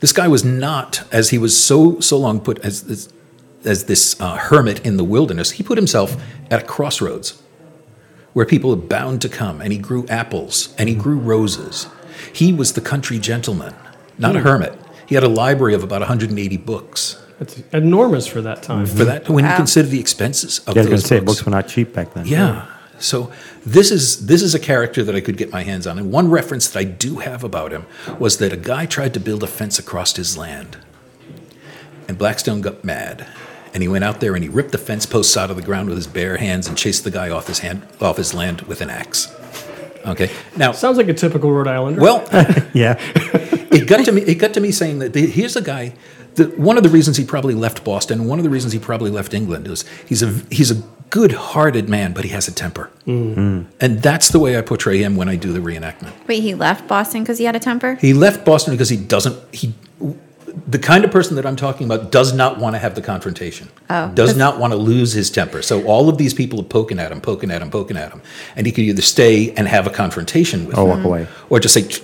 This 0.00 0.12
guy 0.12 0.28
was 0.28 0.44
not, 0.44 1.02
as 1.10 1.30
he 1.30 1.38
was 1.38 1.58
so 1.58 1.98
so 2.00 2.18
long 2.18 2.40
put 2.40 2.58
as 2.60 2.84
as, 2.88 3.08
as 3.64 3.84
this 3.84 4.14
uh, 4.20 4.36
hermit 4.36 4.84
in 4.86 4.98
the 4.98 5.04
wilderness. 5.04 5.52
He 5.52 5.62
put 5.62 5.78
himself 5.78 6.16
at 6.50 6.62
a 6.62 6.64
crossroads 6.66 7.42
where 8.36 8.44
people 8.44 8.70
are 8.70 8.76
bound 8.76 9.22
to 9.22 9.30
come, 9.30 9.62
and 9.62 9.72
he 9.72 9.78
grew 9.78 10.06
apples 10.08 10.74
and 10.76 10.90
he 10.90 10.94
grew 10.94 11.16
roses. 11.16 11.86
He 12.34 12.52
was 12.52 12.74
the 12.74 12.82
country 12.82 13.18
gentleman, 13.18 13.74
not 14.18 14.36
a 14.36 14.40
hmm. 14.40 14.46
hermit. 14.46 14.78
He 15.06 15.14
had 15.14 15.24
a 15.24 15.28
library 15.28 15.72
of 15.72 15.82
about 15.82 16.02
180 16.02 16.58
books. 16.58 17.18
It's 17.40 17.62
enormous 17.72 18.26
for 18.26 18.42
that 18.42 18.62
time. 18.62 18.84
For 18.84 19.06
that, 19.06 19.30
when 19.30 19.46
you 19.46 19.50
Wow. 19.50 19.56
consider 19.56 19.88
the 19.88 19.98
expenses 19.98 20.58
of 20.66 20.76
Yeah, 20.76 20.82
I 20.82 20.84
was 20.84 20.86
going 20.88 21.00
to 21.00 21.06
say 21.06 21.18
books. 21.20 21.38
books 21.38 21.46
were 21.46 21.50
not 21.50 21.66
cheap 21.66 21.94
back 21.94 22.12
then. 22.12 22.26
Yeah. 22.26 22.66
So 22.98 23.32
this 23.64 23.90
is 23.90 24.26
this 24.26 24.42
is 24.42 24.54
a 24.54 24.58
character 24.58 25.02
that 25.02 25.16
I 25.16 25.22
could 25.22 25.38
get 25.38 25.50
my 25.50 25.62
hands 25.62 25.86
on. 25.86 25.98
And 25.98 26.12
one 26.12 26.30
reference 26.30 26.68
that 26.68 26.78
I 26.78 26.84
do 26.84 27.20
have 27.20 27.42
about 27.42 27.72
him 27.72 27.86
was 28.18 28.36
that 28.36 28.52
a 28.52 28.58
guy 28.58 28.84
tried 28.84 29.14
to 29.14 29.20
build 29.20 29.44
a 29.44 29.46
fence 29.46 29.78
across 29.78 30.14
his 30.14 30.36
land. 30.36 30.76
And 32.06 32.18
Blackstone 32.18 32.60
got 32.60 32.84
mad. 32.84 33.26
And 33.76 33.82
he 33.82 33.88
went 33.88 34.04
out 34.04 34.20
there 34.20 34.34
and 34.34 34.42
he 34.42 34.48
ripped 34.48 34.72
the 34.72 34.78
fence 34.78 35.04
posts 35.04 35.36
out 35.36 35.50
of 35.50 35.56
the 35.56 35.62
ground 35.62 35.90
with 35.90 35.98
his 35.98 36.06
bare 36.06 36.38
hands 36.38 36.66
and 36.66 36.78
chased 36.78 37.04
the 37.04 37.10
guy 37.10 37.28
off 37.28 37.46
his 37.46 37.58
hand 37.58 37.86
off 38.00 38.16
his 38.16 38.32
land 38.32 38.62
with 38.62 38.80
an 38.80 38.88
axe. 38.88 39.30
Okay. 40.06 40.30
Now 40.56 40.72
Sounds 40.72 40.96
like 40.96 41.08
a 41.08 41.12
typical 41.12 41.52
Rhode 41.52 41.68
Islander. 41.68 42.00
well, 42.00 42.26
Yeah. 42.72 42.96
it 43.70 43.86
got 43.86 44.06
to 44.06 44.12
me. 44.12 44.22
It 44.22 44.36
got 44.36 44.54
to 44.54 44.60
me 44.60 44.72
saying 44.72 45.00
that 45.00 45.12
the, 45.12 45.26
here's 45.26 45.56
a 45.56 45.60
guy. 45.60 45.92
That 46.36 46.58
one 46.58 46.78
of 46.78 46.84
the 46.84 46.88
reasons 46.88 47.18
he 47.18 47.24
probably 47.26 47.52
left 47.52 47.84
Boston, 47.84 48.24
one 48.24 48.38
of 48.38 48.44
the 48.44 48.50
reasons 48.50 48.72
he 48.72 48.78
probably 48.78 49.10
left 49.10 49.34
England 49.34 49.66
is 49.68 49.84
he's 50.06 50.22
a 50.22 50.28
he's 50.50 50.70
a 50.70 50.82
good-hearted 51.10 51.86
man, 51.86 52.14
but 52.14 52.24
he 52.24 52.30
has 52.30 52.48
a 52.48 52.52
temper, 52.52 52.90
mm-hmm. 53.06 53.70
and 53.78 54.02
that's 54.02 54.30
the 54.30 54.38
way 54.38 54.56
I 54.56 54.62
portray 54.62 55.02
him 55.02 55.16
when 55.16 55.28
I 55.28 55.36
do 55.36 55.52
the 55.52 55.60
reenactment. 55.60 56.12
Wait, 56.26 56.40
he 56.40 56.54
left 56.54 56.88
Boston 56.88 57.22
because 57.24 57.36
he 57.36 57.44
had 57.44 57.54
a 57.56 57.60
temper? 57.60 57.96
He 57.96 58.14
left 58.14 58.46
Boston 58.46 58.72
because 58.72 58.88
he 58.88 58.96
doesn't 58.96 59.36
he. 59.54 59.74
The 60.66 60.78
kind 60.78 61.04
of 61.04 61.10
person 61.10 61.36
that 61.36 61.44
I'm 61.44 61.56
talking 61.56 61.86
about 61.86 62.10
does 62.10 62.32
not 62.32 62.58
want 62.58 62.74
to 62.74 62.78
have 62.78 62.94
the 62.94 63.02
confrontation. 63.02 63.68
Oh. 63.90 64.10
Does 64.14 64.36
not 64.36 64.58
want 64.58 64.72
to 64.72 64.76
lose 64.76 65.12
his 65.12 65.30
temper. 65.30 65.60
So 65.62 65.84
all 65.84 66.08
of 66.08 66.16
these 66.16 66.32
people 66.32 66.60
are 66.60 66.64
poking 66.64 66.98
at 66.98 67.12
him, 67.12 67.20
poking 67.20 67.50
at 67.50 67.60
him, 67.60 67.70
poking 67.70 67.96
at 67.96 68.10
him, 68.10 68.22
and 68.56 68.66
he 68.66 68.72
could 68.72 68.84
either 68.84 69.02
stay 69.02 69.52
and 69.52 69.68
have 69.68 69.86
a 69.86 69.90
confrontation 69.90 70.66
with 70.66 70.78
Or 70.78 70.88
them, 70.88 70.96
walk 70.98 71.04
away. 71.04 71.28
or 71.50 71.60
just 71.60 71.74
say, 71.74 72.02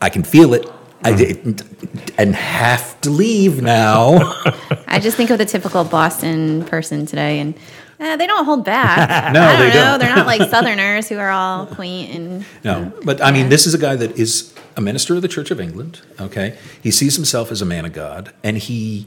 "I 0.00 0.08
can 0.08 0.22
feel 0.22 0.54
it." 0.54 0.66
I 1.02 1.12
mm-hmm. 1.12 1.52
did, 1.52 2.14
and 2.16 2.34
have 2.34 2.98
to 3.02 3.10
leave 3.10 3.60
now. 3.60 4.16
I 4.88 4.98
just 5.00 5.18
think 5.18 5.28
of 5.28 5.36
the 5.36 5.44
typical 5.44 5.84
Boston 5.84 6.64
person 6.64 7.04
today, 7.04 7.40
and 7.40 7.54
eh, 8.00 8.16
they 8.16 8.26
don't 8.26 8.44
hold 8.44 8.64
back. 8.64 9.32
No, 9.34 9.42
I 9.42 9.52
don't 9.52 9.60
they 9.60 9.68
know. 9.68 9.74
don't. 9.74 10.00
They're 10.00 10.14
not 10.16 10.26
like 10.26 10.42
Southerners 10.50 11.08
who 11.08 11.16
are 11.18 11.30
all 11.30 11.66
quaint 11.66 12.14
and. 12.14 12.44
No, 12.64 12.92
but 13.04 13.20
I 13.22 13.30
mean, 13.32 13.48
this 13.48 13.66
is 13.66 13.74
a 13.74 13.78
guy 13.78 13.96
that 13.96 14.18
is 14.18 14.52
a 14.76 14.80
minister 14.80 15.14
of 15.14 15.22
the 15.22 15.28
Church 15.28 15.50
of 15.50 15.60
England. 15.60 16.00
Okay, 16.20 16.56
he 16.82 16.90
sees 16.90 17.16
himself 17.16 17.50
as 17.52 17.62
a 17.62 17.66
man 17.66 17.84
of 17.84 17.92
God, 17.92 18.32
and 18.42 18.58
he, 18.58 19.06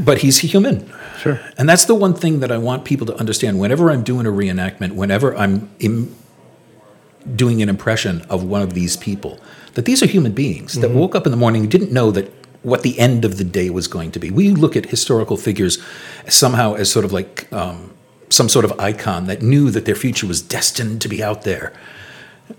but 0.00 0.18
he's 0.18 0.38
human. 0.38 0.90
Sure. 1.18 1.40
And 1.58 1.68
that's 1.68 1.84
the 1.86 1.94
one 1.94 2.14
thing 2.14 2.40
that 2.40 2.50
I 2.52 2.58
want 2.58 2.84
people 2.84 3.06
to 3.06 3.14
understand. 3.16 3.58
Whenever 3.58 3.90
I'm 3.90 4.02
doing 4.02 4.26
a 4.26 4.30
reenactment, 4.30 4.92
whenever 4.92 5.34
I'm 5.36 5.70
im- 5.80 6.14
doing 7.34 7.62
an 7.62 7.68
impression 7.68 8.22
of 8.30 8.44
one 8.44 8.62
of 8.62 8.74
these 8.74 8.96
people, 8.96 9.40
that 9.74 9.84
these 9.84 10.02
are 10.02 10.06
human 10.06 10.32
beings 10.32 10.74
that 10.74 10.90
woke 10.90 11.14
up 11.14 11.26
in 11.26 11.30
the 11.32 11.36
morning 11.38 11.62
and 11.62 11.70
didn't 11.70 11.92
know 11.92 12.10
that 12.12 12.45
what 12.66 12.82
the 12.82 12.98
end 12.98 13.24
of 13.24 13.38
the 13.38 13.44
day 13.44 13.70
was 13.70 13.86
going 13.86 14.10
to 14.10 14.18
be. 14.18 14.28
We 14.28 14.50
look 14.50 14.74
at 14.74 14.86
historical 14.86 15.36
figures 15.36 15.78
somehow 16.28 16.74
as 16.74 16.90
sort 16.90 17.04
of 17.04 17.12
like 17.12 17.50
um, 17.52 17.94
some 18.28 18.48
sort 18.48 18.64
of 18.64 18.78
icon 18.80 19.26
that 19.26 19.40
knew 19.40 19.70
that 19.70 19.84
their 19.84 19.94
future 19.94 20.26
was 20.26 20.42
destined 20.42 21.00
to 21.02 21.08
be 21.08 21.22
out 21.22 21.42
there. 21.42 21.72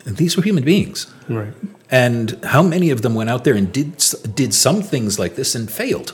And 0.06 0.16
these 0.16 0.38
were 0.38 0.44
human 0.44 0.64
beings. 0.64 1.08
right. 1.28 1.54
And 1.90 2.40
how 2.44 2.62
many 2.62 2.90
of 2.90 3.02
them 3.02 3.16
went 3.16 3.30
out 3.30 3.44
there 3.44 3.56
and 3.56 3.72
did 3.72 3.98
did 4.36 4.54
some 4.54 4.82
things 4.82 5.18
like 5.20 5.36
this 5.36 5.56
and 5.56 5.72
failed? 5.72 6.14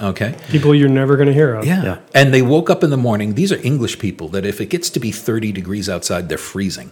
Okay. 0.00 0.34
People 0.48 0.74
you're 0.74 0.88
never 0.88 1.16
going 1.16 1.28
to 1.28 1.32
hear 1.32 1.54
of. 1.54 1.64
Yeah. 1.66 1.84
Yeah. 1.84 1.98
And 2.14 2.34
they 2.34 2.42
woke 2.42 2.68
up 2.68 2.82
in 2.82 2.90
the 2.90 2.96
morning. 2.96 3.34
These 3.34 3.52
are 3.52 3.60
English 3.62 3.98
people 3.98 4.28
that 4.28 4.44
if 4.44 4.60
it 4.60 4.66
gets 4.66 4.90
to 4.90 5.00
be 5.00 5.10
30 5.12 5.52
degrees 5.52 5.88
outside, 5.88 6.28
they're 6.28 6.38
freezing. 6.38 6.90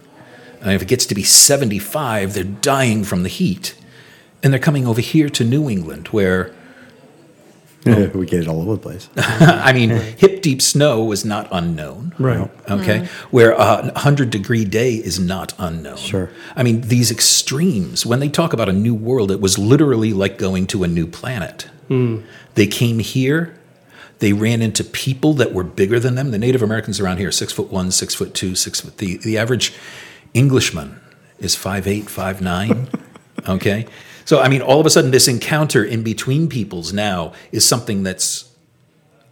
And 0.61 0.71
if 0.71 0.81
it 0.81 0.87
gets 0.87 1.05
to 1.07 1.15
be 1.15 1.23
75, 1.23 2.33
they're 2.33 2.43
dying 2.43 3.03
from 3.03 3.23
the 3.23 3.29
heat. 3.29 3.75
And 4.43 4.51
they're 4.51 4.59
coming 4.59 4.85
over 4.85 5.01
here 5.01 5.29
to 5.29 5.43
New 5.45 5.69
England, 5.69 6.09
where, 6.09 6.53
oh. 7.85 8.07
we 8.09 8.25
get 8.25 8.41
it 8.41 8.47
all 8.47 8.61
over 8.61 8.73
the 8.73 8.81
place. 8.81 9.09
I 9.17 9.71
mean, 9.71 9.89
hip 9.89 10.41
deep 10.41 10.61
snow 10.61 11.11
is 11.13 11.23
not 11.23 11.47
unknown. 11.51 12.13
Right. 12.19 12.51
Okay. 12.69 12.99
Mm-hmm. 12.99 13.27
Where 13.29 13.53
a 13.53 13.83
100 13.93 14.29
degree 14.29 14.65
day 14.65 14.95
is 14.95 15.17
not 15.17 15.53
unknown. 15.57 15.97
Sure. 15.97 16.29
I 16.55 16.63
mean, 16.63 16.81
these 16.81 17.09
extremes, 17.09 18.05
when 18.05 18.19
they 18.19 18.29
talk 18.29 18.51
about 18.51 18.67
a 18.67 18.73
new 18.73 18.93
world, 18.93 19.31
it 19.31 19.39
was 19.39 19.57
literally 19.57 20.11
like 20.11 20.37
going 20.37 20.67
to 20.67 20.83
a 20.83 20.87
new 20.87 21.07
planet. 21.07 21.69
Mm. 21.89 22.23
They 22.55 22.67
came 22.67 22.99
here. 22.99 23.57
They 24.19 24.33
ran 24.33 24.61
into 24.61 24.83
people 24.83 25.33
that 25.35 25.53
were 25.53 25.63
bigger 25.63 25.99
than 25.99 26.15
them. 26.15 26.31
The 26.31 26.37
Native 26.37 26.61
Americans 26.61 26.99
around 26.99 27.17
here, 27.17 27.31
six 27.31 27.51
foot 27.51 27.71
one, 27.71 27.91
six 27.91 28.13
foot 28.15 28.33
two, 28.33 28.55
six 28.55 28.81
foot. 28.81 28.97
The, 28.97 29.17
the 29.17 29.37
average 29.37 29.73
Englishman 30.33 30.99
is 31.39 31.55
five 31.55 31.87
eight, 31.87 32.09
five 32.09 32.41
nine. 32.41 32.89
okay, 33.47 33.85
so 34.25 34.39
I 34.39 34.47
mean, 34.47 34.61
all 34.61 34.79
of 34.79 34.85
a 34.85 34.89
sudden, 34.89 35.11
this 35.11 35.27
encounter 35.27 35.83
in 35.83 36.03
between 36.03 36.47
peoples 36.47 36.93
now 36.93 37.33
is 37.51 37.65
something 37.65 38.03
that's 38.03 38.51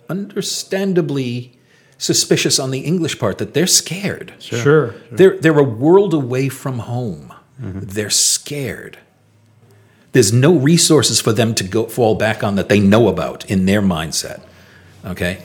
understandably 0.10 1.58
suspicious 1.98 2.60
on 2.60 2.72
the 2.72 2.80
English 2.80 3.20
part 3.20 3.38
that 3.38 3.54
they're 3.54 3.68
scared. 3.68 4.34
Sure. 4.40 4.96
They're 5.12 5.38
they're 5.38 5.60
a 5.60 5.64
world 5.64 6.14
away 6.14 6.50
from 6.50 6.80
home. 6.80 7.34
Mm-hmm. 7.62 7.80
They're 7.82 8.10
scared. 8.10 8.98
There's 10.12 10.34
no 10.34 10.56
resources 10.56 11.22
for 11.22 11.32
them 11.32 11.56
to 11.56 11.64
go 11.64 11.86
fall 11.86 12.16
back 12.16 12.44
on 12.44 12.56
that 12.56 12.68
they 12.68 12.80
know 12.80 13.08
about 13.08 13.50
in 13.50 13.66
their 13.66 13.82
mindset. 13.82 14.42
Okay? 15.06 15.42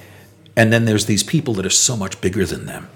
And 0.56 0.72
then 0.72 0.86
there's 0.86 1.06
these 1.06 1.22
people 1.22 1.54
that 1.54 1.66
are 1.66 1.70
so 1.70 1.96
much 1.96 2.20
bigger 2.20 2.44
than 2.44 2.66
them. 2.66 2.88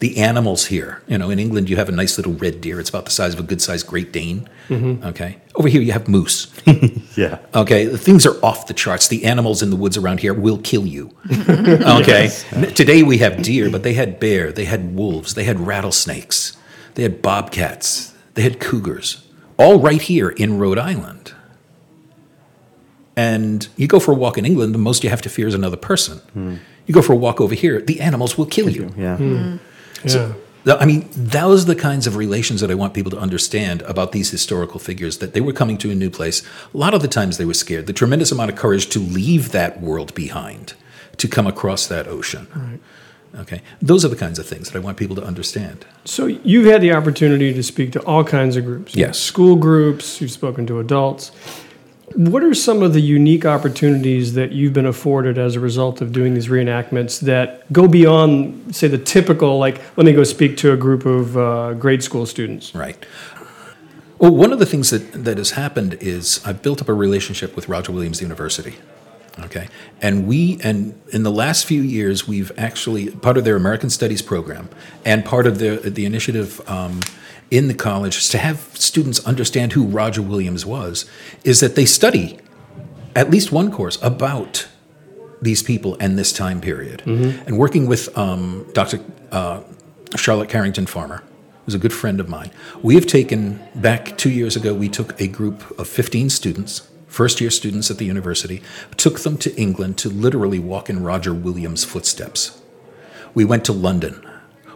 The 0.00 0.16
animals 0.16 0.66
here, 0.66 1.02
you 1.06 1.18
know, 1.18 1.28
in 1.28 1.38
England 1.38 1.68
you 1.68 1.76
have 1.76 1.88
a 1.88 1.92
nice 1.92 2.16
little 2.16 2.32
red 2.32 2.60
deer. 2.62 2.80
It's 2.80 2.88
about 2.88 3.04
the 3.04 3.10
size 3.10 3.34
of 3.34 3.40
a 3.40 3.42
good 3.42 3.60
sized 3.60 3.86
Great 3.86 4.12
Dane. 4.12 4.48
Mm-hmm. 4.68 5.04
Okay. 5.04 5.36
Over 5.54 5.68
here 5.68 5.82
you 5.82 5.92
have 5.92 6.08
moose. 6.08 6.52
Yeah. 7.16 7.38
Okay, 7.54 7.84
the 7.84 7.98
things 7.98 8.24
are 8.24 8.42
off 8.42 8.66
the 8.66 8.72
charts. 8.72 9.08
The 9.08 9.24
animals 9.26 9.62
in 9.62 9.68
the 9.70 9.76
woods 9.76 9.96
around 9.98 10.20
here 10.20 10.32
will 10.32 10.58
kill 10.58 10.86
you. 10.86 11.10
okay, 11.48 12.30
today 12.74 13.02
we 13.02 13.18
have 13.18 13.42
deer, 13.42 13.68
but 13.68 13.82
they 13.82 13.92
had 13.94 14.18
bear, 14.20 14.52
they 14.52 14.64
had 14.64 14.94
wolves, 14.94 15.34
they 15.34 15.44
had 15.44 15.60
rattlesnakes, 15.60 16.56
they 16.94 17.02
had 17.02 17.20
bobcats, 17.20 18.14
they 18.34 18.42
had 18.42 18.58
cougars, 18.60 19.26
all 19.58 19.80
right 19.80 20.00
here 20.00 20.30
in 20.30 20.58
Rhode 20.58 20.78
Island. 20.78 21.34
And 23.16 23.68
you 23.76 23.86
go 23.86 24.00
for 24.00 24.12
a 24.12 24.14
walk 24.14 24.38
in 24.38 24.46
England, 24.46 24.72
the 24.72 24.78
most 24.78 25.04
you 25.04 25.10
have 25.10 25.20
to 25.22 25.28
fear 25.28 25.46
is 25.46 25.54
another 25.54 25.76
person. 25.76 26.18
Hmm. 26.32 26.56
You 26.86 26.94
go 26.94 27.02
for 27.02 27.12
a 27.12 27.16
walk 27.16 27.40
over 27.40 27.54
here, 27.54 27.82
the 27.82 28.00
animals 28.00 28.38
will 28.38 28.46
kill 28.46 28.70
you. 28.70 28.94
Yeah. 28.96 29.16
Hmm. 29.16 29.56
Yeah. 30.04 30.32
Th- 30.64 30.76
I 30.78 30.84
mean, 30.84 31.08
those 31.12 31.64
are 31.64 31.74
the 31.74 31.80
kinds 31.80 32.06
of 32.06 32.16
relations 32.16 32.60
that 32.60 32.70
I 32.70 32.74
want 32.74 32.92
people 32.92 33.10
to 33.12 33.18
understand 33.18 33.82
about 33.82 34.12
these 34.12 34.30
historical 34.30 34.78
figures 34.78 35.18
that 35.18 35.32
they 35.32 35.40
were 35.40 35.52
coming 35.52 35.78
to 35.78 35.90
a 35.90 35.94
new 35.94 36.10
place. 36.10 36.42
A 36.74 36.76
lot 36.76 36.92
of 36.92 37.02
the 37.02 37.08
times 37.08 37.38
they 37.38 37.44
were 37.44 37.54
scared. 37.54 37.86
The 37.86 37.92
tremendous 37.92 38.30
amount 38.30 38.50
of 38.50 38.56
courage 38.56 38.88
to 38.90 38.98
leave 38.98 39.52
that 39.52 39.80
world 39.80 40.14
behind, 40.14 40.74
to 41.16 41.28
come 41.28 41.46
across 41.46 41.86
that 41.86 42.06
ocean. 42.06 42.80
Okay. 43.36 43.62
Those 43.80 44.04
are 44.04 44.08
the 44.08 44.16
kinds 44.16 44.38
of 44.38 44.46
things 44.46 44.70
that 44.70 44.76
I 44.76 44.80
want 44.80 44.96
people 44.96 45.16
to 45.16 45.24
understand. 45.24 45.86
So 46.04 46.26
you've 46.26 46.66
had 46.66 46.80
the 46.80 46.92
opportunity 46.92 47.54
to 47.54 47.62
speak 47.62 47.92
to 47.92 48.00
all 48.00 48.24
kinds 48.24 48.56
of 48.56 48.64
groups. 48.64 48.94
Yes. 48.96 49.18
School 49.18 49.56
groups, 49.56 50.20
you've 50.20 50.32
spoken 50.32 50.66
to 50.66 50.80
adults. 50.80 51.30
What 52.14 52.42
are 52.42 52.54
some 52.54 52.82
of 52.82 52.92
the 52.92 53.00
unique 53.00 53.44
opportunities 53.44 54.34
that 54.34 54.50
you've 54.50 54.72
been 54.72 54.86
afforded 54.86 55.38
as 55.38 55.54
a 55.54 55.60
result 55.60 56.00
of 56.00 56.10
doing 56.10 56.34
these 56.34 56.48
reenactments 56.48 57.20
that 57.20 57.72
go 57.72 57.86
beyond, 57.86 58.74
say, 58.74 58.88
the 58.88 58.98
typical, 58.98 59.58
like, 59.58 59.80
let 59.96 60.04
me 60.04 60.12
go 60.12 60.24
speak 60.24 60.56
to 60.58 60.72
a 60.72 60.76
group 60.76 61.06
of 61.06 61.36
uh, 61.36 61.74
grade 61.74 62.02
school 62.02 62.26
students? 62.26 62.74
Right. 62.74 63.06
Well, 64.18 64.34
one 64.34 64.52
of 64.52 64.58
the 64.58 64.66
things 64.66 64.90
that, 64.90 65.24
that 65.24 65.38
has 65.38 65.52
happened 65.52 65.94
is 66.00 66.40
I've 66.44 66.62
built 66.62 66.82
up 66.82 66.88
a 66.88 66.94
relationship 66.94 67.54
with 67.54 67.68
Roger 67.68 67.92
Williams 67.92 68.20
University. 68.20 68.76
Okay. 69.38 69.68
And 70.02 70.26
we, 70.26 70.58
and 70.64 71.00
in 71.12 71.22
the 71.22 71.30
last 71.30 71.64
few 71.64 71.80
years, 71.80 72.26
we've 72.26 72.50
actually, 72.58 73.10
part 73.10 73.38
of 73.38 73.44
their 73.44 73.56
American 73.56 73.88
Studies 73.88 74.20
program 74.20 74.68
and 75.04 75.24
part 75.24 75.46
of 75.46 75.58
the, 75.58 75.76
the 75.76 76.04
initiative 76.04 76.60
um, 76.68 77.00
in 77.50 77.68
the 77.68 77.74
college 77.74 78.28
to 78.30 78.38
have 78.38 78.58
students 78.76 79.24
understand 79.26 79.72
who 79.72 79.84
Roger 79.84 80.22
Williams 80.22 80.64
was, 80.64 81.04
is 81.44 81.60
that 81.60 81.74
they 81.74 81.84
study 81.84 82.38
at 83.16 83.30
least 83.30 83.50
one 83.50 83.72
course 83.72 83.98
about 84.02 84.68
these 85.42 85.62
people 85.62 85.96
and 86.00 86.18
this 86.18 86.32
time 86.32 86.60
period. 86.60 87.02
And 87.46 87.58
working 87.58 87.86
with 87.86 88.16
um, 88.16 88.66
Dr. 88.72 89.00
Uh, 89.32 89.62
Charlotte 90.16 90.48
Carrington 90.48 90.86
Farmer, 90.86 91.22
who's 91.64 91.74
a 91.74 91.78
good 91.78 91.92
friend 91.92 92.20
of 92.20 92.28
mine, 92.28 92.50
we 92.82 92.94
have 92.94 93.06
taken, 93.06 93.60
back 93.74 94.16
two 94.16 94.30
years 94.30 94.54
ago, 94.56 94.74
we 94.74 94.88
took 94.88 95.18
a 95.20 95.26
group 95.26 95.78
of 95.78 95.88
15 95.88 96.30
students, 96.30 96.88
first 97.06 97.40
year 97.40 97.50
students 97.50 97.90
at 97.90 97.98
the 97.98 98.04
university, 98.04 98.62
took 98.96 99.20
them 99.20 99.36
to 99.38 99.54
England 99.56 99.98
to 99.98 100.08
literally 100.08 100.58
walk 100.58 100.88
in 100.90 101.02
Roger 101.02 101.34
Williams' 101.34 101.84
footsteps. 101.84 102.60
We 103.34 103.44
went 103.44 103.64
to 103.64 103.72
London. 103.72 104.24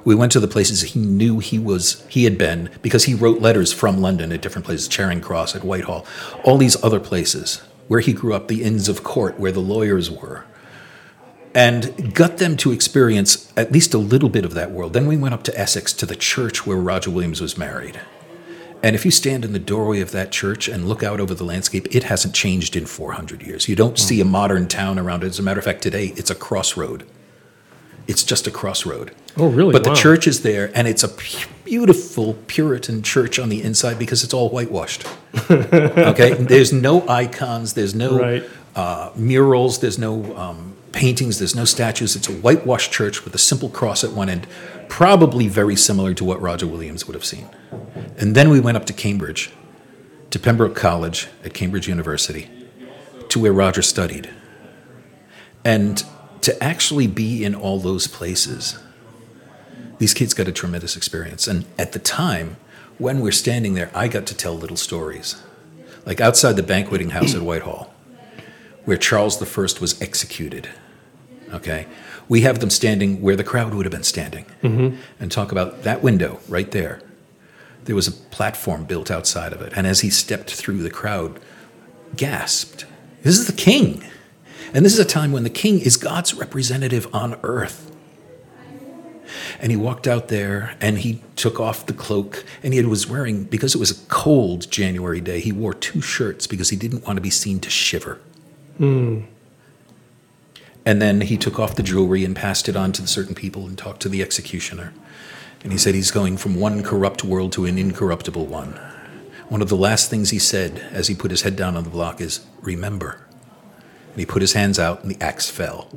We 0.04 0.14
went 0.14 0.32
to 0.32 0.40
the 0.40 0.48
places 0.48 0.82
he 0.82 1.00
knew 1.00 1.38
he 1.38 1.58
was 1.58 2.04
he 2.08 2.24
had 2.24 2.36
been 2.36 2.70
because 2.82 3.04
he 3.04 3.14
wrote 3.14 3.40
letters 3.40 3.72
from 3.72 4.00
London 4.00 4.32
at 4.32 4.42
different 4.42 4.66
places, 4.66 4.88
Charing 4.88 5.20
Cross, 5.20 5.56
at 5.56 5.64
Whitehall, 5.64 6.06
all 6.44 6.58
these 6.58 6.82
other 6.84 7.00
places 7.00 7.62
where 7.88 8.00
he 8.00 8.12
grew 8.12 8.34
up, 8.34 8.48
the 8.48 8.62
Inns 8.62 8.88
of 8.88 9.02
Court, 9.02 9.38
where 9.38 9.52
the 9.52 9.60
lawyers 9.60 10.10
were, 10.10 10.44
and 11.54 12.14
got 12.14 12.38
them 12.38 12.56
to 12.58 12.72
experience 12.72 13.52
at 13.56 13.72
least 13.72 13.94
a 13.94 13.98
little 13.98 14.28
bit 14.28 14.44
of 14.44 14.54
that 14.54 14.70
world. 14.70 14.92
Then 14.92 15.06
we 15.06 15.16
went 15.16 15.34
up 15.34 15.42
to 15.44 15.58
Essex 15.58 15.92
to 15.94 16.06
the 16.06 16.16
church 16.16 16.66
where 16.66 16.78
Roger 16.78 17.10
Williams 17.10 17.40
was 17.40 17.58
married. 17.58 18.00
And 18.82 18.94
if 18.94 19.06
you 19.06 19.10
stand 19.10 19.46
in 19.46 19.52
the 19.52 19.58
doorway 19.58 20.00
of 20.00 20.10
that 20.10 20.30
church 20.30 20.68
and 20.68 20.86
look 20.86 21.02
out 21.02 21.18
over 21.18 21.32
the 21.32 21.44
landscape, 21.44 21.94
it 21.94 22.04
hasn't 22.04 22.34
changed 22.34 22.76
in 22.76 22.84
400 22.84 23.42
years. 23.42 23.66
You 23.66 23.76
don't 23.76 23.98
see 23.98 24.20
a 24.20 24.26
modern 24.26 24.68
town 24.68 24.98
around 24.98 25.24
it. 25.24 25.28
As 25.28 25.38
a 25.38 25.42
matter 25.42 25.58
of 25.58 25.64
fact, 25.64 25.80
today 25.80 26.12
it's 26.16 26.30
a 26.30 26.34
crossroad. 26.34 27.06
It's 28.06 28.22
just 28.22 28.46
a 28.46 28.50
crossroad. 28.50 29.14
Oh, 29.36 29.48
really? 29.48 29.72
But 29.72 29.84
the 29.84 29.94
church 29.94 30.26
is 30.26 30.42
there, 30.42 30.70
and 30.74 30.86
it's 30.86 31.02
a 31.02 31.10
beautiful 31.64 32.34
Puritan 32.46 33.02
church 33.02 33.38
on 33.38 33.48
the 33.48 33.62
inside 33.62 33.98
because 33.98 34.22
it's 34.22 34.32
all 34.34 34.48
whitewashed. 34.48 35.06
okay, 35.50 36.34
there's 36.34 36.72
no 36.72 37.06
icons, 37.08 37.74
there's 37.74 37.94
no 37.94 38.18
Right. 38.18 38.44
uh, 38.76 39.10
murals, 39.16 39.80
there's 39.80 39.98
no 39.98 40.36
um, 40.36 40.76
paintings, 40.92 41.38
there's 41.40 41.56
no 41.56 41.64
statues. 41.64 42.14
It's 42.14 42.28
a 42.28 42.32
whitewashed 42.32 42.92
church 42.92 43.24
with 43.24 43.34
a 43.34 43.38
simple 43.38 43.68
cross 43.68 44.04
at 44.04 44.12
one 44.12 44.28
end, 44.28 44.46
probably 44.88 45.48
very 45.48 45.74
similar 45.74 46.14
to 46.14 46.24
what 46.24 46.40
Roger 46.40 46.66
Williams 46.68 47.06
would 47.08 47.14
have 47.14 47.24
seen. 47.24 47.48
And 48.16 48.36
then 48.36 48.50
we 48.50 48.60
went 48.60 48.76
up 48.76 48.84
to 48.86 48.92
Cambridge, 48.92 49.50
to 50.30 50.38
Pembroke 50.38 50.76
College 50.76 51.26
at 51.44 51.54
Cambridge 51.54 51.88
University, 51.88 52.48
to 53.30 53.40
where 53.40 53.52
Roger 53.52 53.82
studied. 53.82 54.30
And 55.64 56.04
to 56.42 56.62
actually 56.62 57.06
be 57.08 57.42
in 57.44 57.54
all 57.54 57.78
those 57.80 58.06
places, 58.06 58.78
these 59.98 60.14
kids 60.14 60.34
got 60.34 60.48
a 60.48 60.52
tremendous 60.52 60.96
experience. 60.96 61.46
And 61.46 61.64
at 61.78 61.92
the 61.92 61.98
time, 61.98 62.56
when 62.98 63.20
we're 63.20 63.32
standing 63.32 63.74
there, 63.74 63.90
I 63.94 64.08
got 64.08 64.26
to 64.26 64.34
tell 64.34 64.54
little 64.54 64.76
stories. 64.76 65.40
Like 66.06 66.20
outside 66.20 66.56
the 66.56 66.62
banqueting 66.62 67.10
house 67.10 67.34
at 67.34 67.42
Whitehall, 67.42 67.92
where 68.84 68.96
Charles 68.96 69.40
I 69.40 69.80
was 69.80 70.00
executed. 70.00 70.68
Okay? 71.52 71.86
We 72.28 72.42
have 72.42 72.60
them 72.60 72.70
standing 72.70 73.22
where 73.22 73.36
the 73.36 73.44
crowd 73.44 73.74
would 73.74 73.86
have 73.86 73.92
been 73.92 74.02
standing 74.02 74.46
mm-hmm. 74.62 74.96
and 75.20 75.32
talk 75.32 75.52
about 75.52 75.82
that 75.84 76.02
window 76.02 76.40
right 76.48 76.70
there. 76.70 77.00
There 77.84 77.94
was 77.94 78.08
a 78.08 78.12
platform 78.12 78.84
built 78.84 79.10
outside 79.10 79.52
of 79.52 79.60
it. 79.60 79.72
And 79.76 79.86
as 79.86 80.00
he 80.00 80.10
stepped 80.10 80.50
through, 80.50 80.82
the 80.82 80.90
crowd 80.90 81.38
gasped. 82.16 82.86
This 83.22 83.38
is 83.38 83.46
the 83.46 83.52
king. 83.52 84.04
And 84.72 84.84
this 84.84 84.94
is 84.94 84.98
a 84.98 85.04
time 85.04 85.32
when 85.32 85.44
the 85.44 85.50
king 85.50 85.80
is 85.80 85.96
God's 85.96 86.34
representative 86.34 87.12
on 87.14 87.38
earth. 87.42 87.93
And 89.58 89.70
he 89.70 89.76
walked 89.76 90.06
out 90.06 90.28
there 90.28 90.76
and 90.80 90.98
he 90.98 91.22
took 91.36 91.60
off 91.60 91.86
the 91.86 91.92
cloak 91.92 92.44
and 92.62 92.74
he 92.74 92.82
was 92.82 93.08
wearing, 93.08 93.44
because 93.44 93.74
it 93.74 93.78
was 93.78 93.90
a 93.90 94.06
cold 94.06 94.70
January 94.70 95.20
day, 95.20 95.40
he 95.40 95.52
wore 95.52 95.74
two 95.74 96.00
shirts 96.00 96.46
because 96.46 96.70
he 96.70 96.76
didn't 96.76 97.06
want 97.06 97.16
to 97.16 97.22
be 97.22 97.30
seen 97.30 97.60
to 97.60 97.70
shiver. 97.70 98.20
Hmm. 98.78 99.22
And 100.86 101.00
then 101.00 101.22
he 101.22 101.36
took 101.36 101.58
off 101.58 101.76
the 101.76 101.82
jewelry 101.82 102.24
and 102.24 102.36
passed 102.36 102.68
it 102.68 102.76
on 102.76 102.92
to 102.92 103.02
the 103.02 103.08
certain 103.08 103.34
people 103.34 103.66
and 103.66 103.78
talked 103.78 104.02
to 104.02 104.08
the 104.08 104.22
executioner. 104.22 104.92
And 105.62 105.72
he 105.72 105.78
said 105.78 105.94
he's 105.94 106.10
going 106.10 106.36
from 106.36 106.56
one 106.56 106.82
corrupt 106.82 107.24
world 107.24 107.52
to 107.52 107.64
an 107.64 107.78
incorruptible 107.78 108.46
one. 108.46 108.72
One 109.48 109.62
of 109.62 109.68
the 109.70 109.76
last 109.76 110.10
things 110.10 110.30
he 110.30 110.38
said 110.38 110.78
as 110.92 111.08
he 111.08 111.14
put 111.14 111.30
his 111.30 111.42
head 111.42 111.56
down 111.56 111.76
on 111.76 111.84
the 111.84 111.90
block 111.90 112.20
is, 112.20 112.46
Remember. 112.60 113.20
And 114.14 114.20
he 114.20 114.26
put 114.26 114.42
his 114.42 114.52
hands 114.52 114.78
out 114.78 115.02
and 115.02 115.10
the 115.10 115.20
axe 115.20 115.50
fell. 115.50 115.88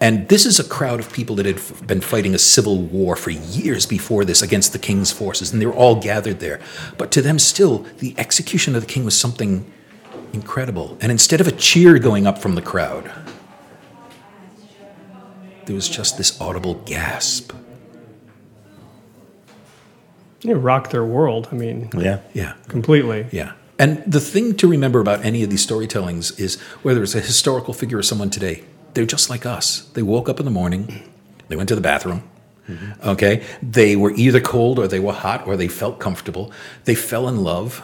And 0.00 0.26
this 0.30 0.46
is 0.46 0.58
a 0.58 0.64
crowd 0.64 0.98
of 0.98 1.12
people 1.12 1.36
that 1.36 1.44
had 1.44 1.56
f- 1.56 1.86
been 1.86 2.00
fighting 2.00 2.34
a 2.34 2.38
civil 2.38 2.80
war 2.80 3.16
for 3.16 3.28
years 3.30 3.84
before 3.84 4.24
this 4.24 4.40
against 4.40 4.72
the 4.72 4.78
king's 4.78 5.12
forces, 5.12 5.52
and 5.52 5.60
they 5.60 5.66
were 5.66 5.74
all 5.74 5.96
gathered 6.00 6.40
there. 6.40 6.58
But 6.96 7.10
to 7.12 7.20
them, 7.20 7.38
still, 7.38 7.84
the 7.98 8.14
execution 8.16 8.74
of 8.74 8.80
the 8.80 8.86
king 8.88 9.04
was 9.04 9.14
something 9.18 9.70
incredible. 10.32 10.96
And 11.02 11.12
instead 11.12 11.38
of 11.42 11.46
a 11.46 11.52
cheer 11.52 11.98
going 11.98 12.26
up 12.26 12.38
from 12.38 12.54
the 12.54 12.62
crowd, 12.62 13.10
there 15.66 15.74
was 15.76 15.86
just 15.86 16.16
this 16.16 16.40
audible 16.40 16.76
gasp. 16.86 17.52
It 20.42 20.54
rocked 20.54 20.92
their 20.92 21.04
world. 21.04 21.48
I 21.52 21.56
mean, 21.56 21.90
Yeah. 21.94 22.20
Yeah. 22.32 22.54
completely. 22.68 23.26
Yeah. 23.30 23.52
And 23.80 24.04
the 24.04 24.20
thing 24.20 24.56
to 24.56 24.68
remember 24.68 25.00
about 25.00 25.24
any 25.24 25.42
of 25.42 25.48
these 25.48 25.66
storytellings 25.66 26.38
is 26.38 26.60
whether 26.82 27.02
it's 27.02 27.14
a 27.14 27.20
historical 27.20 27.72
figure 27.72 27.96
or 27.96 28.02
someone 28.02 28.28
today, 28.28 28.62
they're 28.92 29.06
just 29.06 29.30
like 29.30 29.46
us. 29.46 29.88
They 29.94 30.02
woke 30.02 30.28
up 30.28 30.38
in 30.38 30.44
the 30.44 30.50
morning, 30.50 31.10
they 31.48 31.56
went 31.56 31.70
to 31.70 31.74
the 31.74 31.80
bathroom, 31.80 32.28
okay? 33.02 33.42
They 33.62 33.96
were 33.96 34.12
either 34.12 34.38
cold 34.38 34.78
or 34.78 34.86
they 34.86 35.00
were 35.00 35.14
hot 35.14 35.46
or 35.46 35.56
they 35.56 35.66
felt 35.66 35.98
comfortable. 35.98 36.52
They 36.84 36.94
fell 36.94 37.26
in 37.26 37.42
love. 37.42 37.82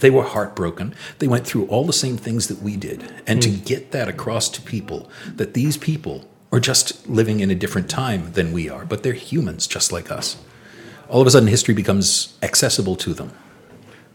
They 0.00 0.10
were 0.10 0.22
heartbroken. 0.22 0.94
They 1.18 1.28
went 1.28 1.46
through 1.46 1.64
all 1.68 1.86
the 1.86 1.94
same 1.94 2.18
things 2.18 2.48
that 2.48 2.60
we 2.60 2.76
did. 2.76 3.02
And 3.26 3.40
to 3.40 3.48
hmm. 3.48 3.64
get 3.64 3.92
that 3.92 4.06
across 4.06 4.50
to 4.50 4.60
people 4.60 5.10
that 5.34 5.54
these 5.54 5.78
people 5.78 6.28
are 6.52 6.60
just 6.60 7.08
living 7.08 7.40
in 7.40 7.50
a 7.50 7.54
different 7.54 7.88
time 7.88 8.32
than 8.32 8.52
we 8.52 8.68
are, 8.68 8.84
but 8.84 9.02
they're 9.02 9.14
humans 9.14 9.66
just 9.66 9.92
like 9.92 10.10
us. 10.10 10.36
All 11.08 11.22
of 11.22 11.26
a 11.26 11.30
sudden, 11.30 11.48
history 11.48 11.74
becomes 11.74 12.36
accessible 12.42 12.96
to 12.96 13.14
them. 13.14 13.32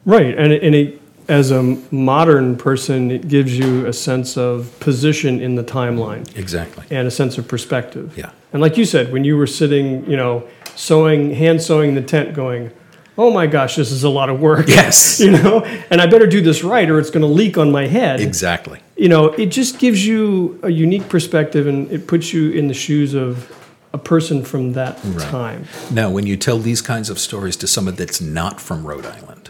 Right, 0.05 0.37
and 0.37 0.53
it, 0.53 0.63
and 0.63 0.75
it, 0.75 1.01
as 1.27 1.49
a 1.51 1.63
modern 1.91 2.55
person, 2.55 3.09
it 3.09 3.27
gives 3.27 3.57
you 3.57 3.87
a 3.87 3.93
sense 3.93 4.37
of 4.37 4.79
position 4.79 5.41
in 5.41 5.55
the 5.55 5.63
timeline 5.63 6.35
Exactly. 6.37 6.85
and 6.95 7.07
a 7.07 7.11
sense 7.11 7.37
of 7.39 7.47
perspective. 7.47 8.15
Yeah. 8.15 8.29
And 8.53 8.61
like 8.61 8.77
you 8.77 8.85
said, 8.85 9.11
when 9.11 9.23
you 9.23 9.35
were 9.35 9.47
sitting, 9.47 10.09
you 10.09 10.15
know, 10.15 10.47
sewing, 10.75 11.31
hand 11.31 11.61
sewing 11.61 11.95
the 11.95 12.01
tent, 12.01 12.35
going, 12.35 12.71
"Oh 13.17 13.31
my 13.31 13.47
gosh, 13.47 13.75
this 13.75 13.91
is 13.91 14.03
a 14.03 14.09
lot 14.09 14.29
of 14.29 14.39
work." 14.39 14.67
Yes. 14.67 15.19
you 15.25 15.31
know, 15.31 15.61
and 15.89 15.99
I 15.99 16.05
better 16.05 16.27
do 16.27 16.41
this 16.41 16.63
right, 16.63 16.89
or 16.89 16.99
it's 16.99 17.09
going 17.09 17.21
to 17.21 17.27
leak 17.27 17.57
on 17.57 17.71
my 17.71 17.87
head. 17.87 18.19
Exactly. 18.19 18.79
You 18.95 19.09
know, 19.09 19.29
it 19.33 19.47
just 19.47 19.79
gives 19.79 20.05
you 20.05 20.59
a 20.61 20.69
unique 20.69 21.09
perspective, 21.09 21.65
and 21.65 21.91
it 21.91 22.07
puts 22.07 22.31
you 22.31 22.51
in 22.51 22.67
the 22.67 22.73
shoes 22.73 23.13
of 23.15 23.51
a 23.91 23.97
person 23.97 24.43
from 24.43 24.73
that 24.73 25.01
time. 25.19 25.65
Now, 25.89 26.09
when 26.11 26.27
you 26.27 26.37
tell 26.37 26.59
these 26.59 26.81
kinds 26.81 27.09
of 27.09 27.17
stories 27.17 27.55
to 27.57 27.67
someone 27.67 27.95
that's 27.95 28.21
not 28.21 28.59
from 28.61 28.85
Rhode 28.85 29.05
Island, 29.05 29.44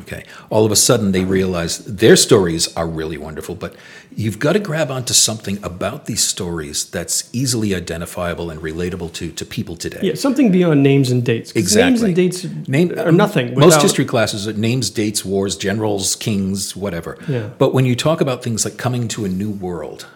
okay, 0.00 0.24
all 0.50 0.64
of 0.64 0.72
a 0.72 0.76
sudden 0.76 1.12
they 1.12 1.24
realize 1.24 1.78
their 1.84 2.16
stories 2.16 2.74
are 2.76 2.86
really 2.86 3.18
wonderful, 3.18 3.54
but 3.54 3.74
you've 4.14 4.38
got 4.38 4.52
to 4.54 4.58
grab 4.58 4.90
onto 4.90 5.14
something 5.14 5.62
about 5.62 6.06
these 6.06 6.22
stories 6.22 6.84
that's 6.84 7.28
easily 7.32 7.74
identifiable 7.74 8.50
and 8.50 8.60
relatable 8.60 9.12
to, 9.14 9.30
to 9.32 9.44
people 9.44 9.76
today. 9.76 10.00
Yeah, 10.02 10.14
something 10.14 10.50
beyond 10.50 10.82
names 10.82 11.10
and 11.10 11.24
dates. 11.24 11.52
Exactly. 11.52 12.12
Names 12.14 12.44
and 12.44 12.66
dates 12.66 12.68
Name, 12.68 12.98
are 12.98 13.12
nothing. 13.12 13.58
Most 13.58 13.82
history 13.82 14.04
classes 14.04 14.48
are 14.48 14.52
names, 14.52 14.90
dates, 14.90 15.24
wars, 15.24 15.56
generals, 15.56 16.16
kings, 16.16 16.76
whatever. 16.76 17.18
Yeah. 17.28 17.50
But 17.58 17.74
when 17.74 17.86
you 17.86 17.96
talk 17.96 18.20
about 18.20 18.42
things 18.42 18.64
like 18.64 18.76
coming 18.76 19.08
to 19.08 19.24
a 19.24 19.28
new 19.28 19.50
world, 19.50 20.06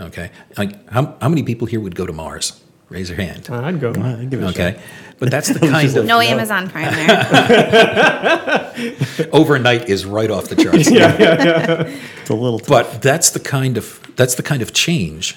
okay, 0.00 0.30
like 0.56 0.88
how, 0.90 1.16
how 1.20 1.28
many 1.28 1.42
people 1.42 1.66
here 1.66 1.80
would 1.80 1.94
go 1.94 2.06
to 2.06 2.12
Mars, 2.12 2.60
Raise 2.92 3.08
your 3.08 3.16
hand. 3.16 3.48
Uh, 3.48 3.62
I'd 3.62 3.80
go. 3.80 3.88
I'd 3.88 4.28
give 4.28 4.42
it 4.42 4.44
a 4.44 4.48
Okay, 4.50 4.80
but 5.22 5.30
that's 5.30 5.48
the 5.50 5.60
kind 5.68 5.96
of 5.96 6.04
No 6.04 6.18
Amazon 6.20 6.68
Prime 6.68 6.92
there. 6.92 7.18
overnight 9.32 9.88
is 9.88 10.04
right 10.04 10.28
off 10.28 10.48
the 10.48 10.56
charts. 10.56 10.90
Yeah, 10.90 11.16
yeah, 11.16 11.82
It's 12.20 12.28
a 12.30 12.34
little. 12.34 12.60
But 12.66 13.00
that's 13.00 13.30
the 13.30 13.38
kind 13.38 13.76
of 13.76 14.00
that's 14.16 14.34
the 14.34 14.42
kind 14.42 14.62
of 14.62 14.72
change 14.72 15.36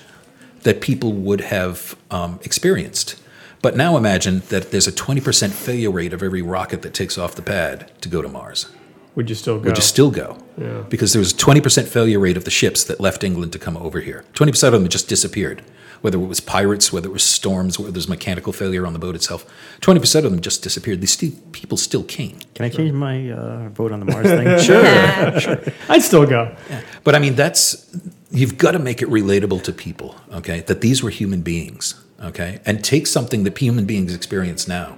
that 0.64 0.82
people 0.82 1.14
would 1.14 1.42
have 1.42 1.96
um, 2.10 2.40
experienced. 2.42 3.22
But 3.62 3.78
now 3.78 3.96
imagine 3.96 4.42
that 4.50 4.72
there's 4.72 4.88
a 4.88 4.92
20% 4.92 5.52
failure 5.52 5.92
rate 5.92 6.14
of 6.14 6.24
every 6.24 6.42
rocket 6.42 6.82
that 6.82 6.96
takes 6.96 7.20
off 7.20 7.36
the 7.36 7.44
pad 7.44 7.92
to 8.02 8.10
go 8.10 8.24
to 8.24 8.28
Mars. 8.28 8.66
Would 9.14 9.30
you 9.30 9.36
still 9.36 9.60
go? 9.60 9.68
Would 9.68 9.78
you 9.78 9.84
still 9.84 10.10
go? 10.10 10.40
Yeah. 10.58 10.84
Because 10.90 11.14
there 11.14 11.20
was 11.20 11.32
a 11.32 11.36
20% 11.36 11.88
failure 11.88 12.20
rate 12.20 12.38
of 12.38 12.44
the 12.46 12.52
ships 12.52 12.84
that 12.86 13.00
left 13.00 13.24
England 13.24 13.54
to 13.54 13.60
come 13.60 13.78
over 13.78 14.02
here. 14.02 14.26
20% 14.34 14.64
of 14.68 14.74
them 14.74 14.88
just 14.88 15.08
disappeared. 15.08 15.62
Whether 16.02 16.18
it 16.18 16.26
was 16.26 16.40
pirates, 16.40 16.92
whether 16.94 17.10
it 17.10 17.14
was 17.14 17.24
storms, 17.24 17.80
whether 17.80 17.92
there's 17.92 18.08
mechanical 18.08 18.54
failure 18.54 18.86
on 18.86 18.94
the 18.94 19.00
boat 19.00 19.16
itself, 19.16 19.46
20% 19.82 20.26
of 20.26 20.32
them 20.32 20.42
just 20.42 20.64
disappeared. 20.64 21.02
These 21.02 21.14
still, 21.14 21.32
people 21.52 21.78
still 21.78 22.04
came. 22.04 22.40
Can 22.54 22.66
I 22.66 22.70
change 22.70 22.92
my 22.94 23.32
uh, 23.32 23.70
vote 23.70 23.92
on 23.92 24.00
the 24.00 24.06
Mars 24.06 24.28
thing? 24.28 24.46
Sure. 24.66 25.40
sure. 25.40 25.74
I'd 25.90 26.02
still 26.02 26.26
go. 26.26 26.56
But 27.04 27.16
I 27.16 27.20
mean, 27.20 27.36
that's 27.36 27.96
you've 28.32 28.58
got 28.58 28.72
to 28.72 28.80
make 28.80 29.02
it 29.02 29.10
relatable 29.10 29.64
to 29.64 29.74
people, 29.74 30.16
okay? 30.32 30.62
That 30.62 30.82
these 30.82 31.04
were 31.04 31.10
human 31.10 31.42
beings, 31.42 31.96
okay? 32.22 32.60
And 32.66 32.84
take 32.84 33.08
something 33.08 33.44
that 33.44 33.58
human 33.58 33.86
beings 33.86 34.14
experience 34.14 34.68
now, 34.68 34.98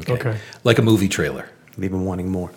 okay? 0.00 0.12
Okay. 0.12 0.38
Like 0.64 0.78
a 0.78 0.82
movie 0.82 1.08
trailer. 1.08 1.48
Leave 1.76 1.90
them 1.90 2.04
wanting 2.04 2.30
more. 2.30 2.52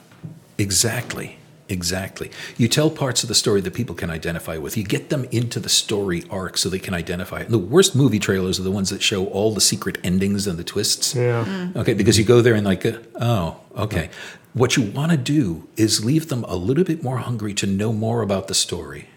Exactly. 0.58 1.39
Exactly. 1.70 2.32
You 2.58 2.68
tell 2.68 2.90
parts 2.90 3.22
of 3.24 3.30
the 3.30 3.36
story 3.36 3.62
that 3.62 3.74
people 3.76 3.94
can 3.96 4.10
identify 4.10 4.58
with. 4.58 4.76
You 4.76 4.84
get 4.84 5.10
them 5.10 5.26
into 5.32 5.60
the 5.60 5.70
story 5.70 6.24
arc 6.30 6.58
so 6.58 6.68
they 6.68 6.80
can 6.80 6.96
identify. 6.96 7.42
it. 7.42 7.50
The 7.50 7.60
worst 7.60 7.96
movie 7.96 8.20
trailers 8.20 8.60
are 8.60 8.64
the 8.64 8.72
ones 8.72 8.90
that 8.90 9.04
show 9.04 9.28
all 9.28 9.54
the 9.54 9.62
secret 9.62 10.00
endings 10.04 10.48
and 10.48 10.58
the 10.58 10.64
twists. 10.64 11.14
Yeah. 11.14 11.70
Okay, 11.76 11.94
because 11.94 12.18
you 12.18 12.26
go 12.26 12.42
there 12.42 12.56
and 12.56 12.66
like, 12.66 12.86
uh, 12.86 12.98
oh, 13.22 13.60
okay. 13.78 14.10
What 14.54 14.76
you 14.76 14.84
want 14.84 15.12
to 15.12 15.18
do 15.18 15.68
is 15.78 16.04
leave 16.04 16.30
them 16.30 16.44
a 16.46 16.56
little 16.56 16.84
bit 16.84 17.04
more 17.04 17.18
hungry 17.18 17.54
to 17.54 17.68
know 17.68 17.94
more 17.94 18.24
about 18.24 18.48
the 18.48 18.56
story, 18.56 19.08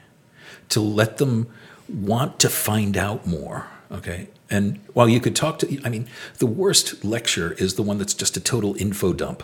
to 0.69 0.81
let 0.81 1.17
them 1.17 1.47
want 1.89 2.39
to 2.41 2.51
find 2.51 2.97
out 2.99 3.27
more. 3.27 3.67
Okay, 3.91 4.29
and 4.51 4.79
while 4.93 5.09
you 5.09 5.21
could 5.21 5.35
talk 5.35 5.59
to, 5.61 5.81
I 5.85 5.89
mean, 5.89 6.07
the 6.39 6.47
worst 6.47 7.03
lecture 7.05 7.53
is 7.53 7.75
the 7.75 7.83
one 7.83 7.99
that's 7.99 8.15
just 8.15 8.37
a 8.37 8.41
total 8.41 8.75
info 8.79 9.13
dump. 9.15 9.43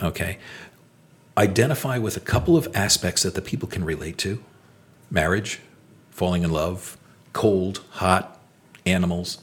Okay, 0.00 0.38
identify 1.40 1.96
with 1.96 2.18
a 2.18 2.20
couple 2.20 2.54
of 2.56 2.68
aspects 2.74 3.22
that 3.22 3.34
the 3.34 3.40
people 3.40 3.66
can 3.66 3.82
relate 3.82 4.18
to: 4.18 4.44
marriage, 5.10 5.60
falling 6.10 6.42
in 6.42 6.52
love, 6.52 6.98
cold, 7.32 7.82
hot, 7.92 8.38
animals. 8.84 9.38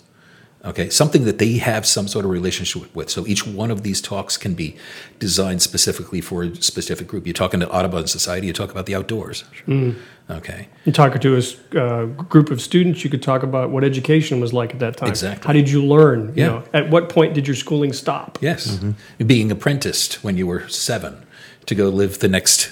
Okay, 0.67 0.89
something 0.89 1.23
that 1.23 1.37
they 1.39 1.53
have 1.53 1.85
some 1.85 2.07
sort 2.09 2.25
of 2.25 2.31
relationship 2.31 2.93
with. 2.93 3.09
So 3.09 3.25
each 3.25 3.47
one 3.47 3.71
of 3.71 3.83
these 3.83 4.01
talks 4.01 4.35
can 4.35 4.53
be 4.53 4.75
designed 5.17 5.61
specifically 5.61 6.19
for 6.19 6.43
a 6.43 6.55
specific 6.61 7.07
group. 7.07 7.25
You're 7.25 7.33
talking 7.33 7.61
to 7.61 7.69
Audubon 7.71 8.05
Society, 8.07 8.47
you 8.47 8.53
talk 8.53 8.69
about 8.69 8.85
the 8.85 8.93
outdoors. 8.93 9.45
Okay, 10.29 10.67
You 10.83 10.91
talk 10.91 11.17
to 11.21 11.37
a 11.37 11.81
uh, 11.81 12.05
group 12.05 12.51
of 12.51 12.59
students, 12.61 13.01
you 13.05 13.09
could 13.09 13.23
talk 13.23 13.43
about 13.43 13.69
what 13.69 13.85
education 13.85 14.41
was 14.41 14.51
like 14.51 14.73
at 14.73 14.79
that 14.79 14.97
time. 14.97 15.07
Exactly. 15.07 15.47
How 15.47 15.53
did 15.53 15.69
you 15.69 15.81
learn? 15.85 16.33
You 16.35 16.43
Yeah. 16.43 16.47
know, 16.47 16.63
at 16.73 16.89
what 16.89 17.07
point 17.07 17.33
did 17.33 17.47
your 17.47 17.55
schooling 17.55 17.93
stop? 17.93 18.37
yes, 18.41 18.77
being 19.25 19.51
apprenticed 19.51 20.21
when 20.25 20.35
you 20.35 20.45
were 20.45 20.67
seven 20.67 21.25
to 21.65 21.75
go 21.75 21.87
live 21.87 22.19
the 22.19 22.27
next 22.27 22.69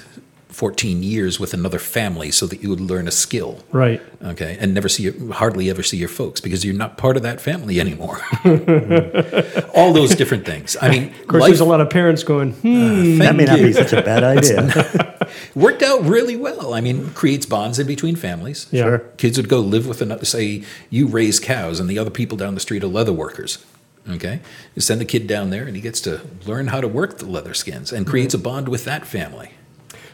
14 0.56 1.04
years 1.04 1.38
with 1.38 1.54
another 1.54 1.80
family 1.80 2.32
so 2.32 2.48
that 2.48 2.64
you 2.64 2.70
would 2.70 2.80
learn 2.80 3.10
a 3.10 3.12
skill. 3.12 3.60
Right. 3.74 4.02
Okay, 4.24 4.56
and 4.58 4.74
never 4.74 4.88
see 4.88 5.04
your, 5.04 5.34
hardly 5.34 5.70
ever 5.70 5.84
see 5.84 5.98
your 5.98 6.08
folks 6.08 6.40
because 6.40 6.64
you're 6.64 6.74
not 6.74 6.98
part 6.98 7.18
of 7.18 7.24
that 7.24 7.42
family 7.42 7.78
anymore. 7.82 8.22
All 9.76 9.92
those 9.92 10.16
different 10.16 10.46
things. 10.46 10.78
I 10.82 10.90
mean, 10.90 11.10
Of 11.22 11.28
course, 11.28 11.42
life 11.42 11.50
there's 11.50 11.60
a 11.60 11.66
lot 11.66 11.82
of 11.82 11.90
parents 11.90 12.24
going, 12.24 12.54
hmm, 12.54 13.18
That 13.20 13.36
may 13.36 13.46
Thank 13.46 13.50
not 13.50 13.60
you. 13.60 13.66
be 13.68 13.74
such 13.74 13.92
a 13.92 14.02
bad 14.02 14.24
idea. 14.38 15.30
worked 15.56 15.84
out 15.84 16.04
really 16.04 16.38
well. 16.38 16.74
I 16.74 16.80
mean, 16.80 17.10
creates 17.12 17.46
bonds 17.46 17.78
in 17.78 17.86
between 17.88 18.16
families. 18.16 18.68
Yeah. 18.72 18.84
Sure. 18.84 19.00
Kids 19.18 19.36
would 19.38 19.50
go 19.50 19.60
live 19.60 19.88
with 19.88 20.02
another, 20.02 20.24
say, 20.24 20.64
you 20.90 21.08
raise 21.08 21.40
cows 21.40 21.82
and 21.82 21.90
the 21.90 22.00
other 22.00 22.12
people 22.12 22.38
down 22.38 22.54
the 22.54 22.62
street 22.62 22.82
are 22.84 22.88
leather 22.88 23.14
workers. 23.14 23.64
Okay. 24.10 24.40
You 24.74 24.82
send 24.82 25.02
the 25.02 25.06
kid 25.06 25.28
down 25.28 25.50
there 25.50 25.66
and 25.66 25.76
he 25.76 25.82
gets 25.82 26.00
to 26.02 26.22
learn 26.46 26.68
how 26.68 26.80
to 26.80 26.88
work 26.88 27.18
the 27.18 27.26
leather 27.26 27.54
skins 27.54 27.92
and 27.92 28.08
creates 28.08 28.34
a 28.34 28.38
bond 28.38 28.70
with 28.70 28.86
that 28.86 29.06
family. 29.06 29.52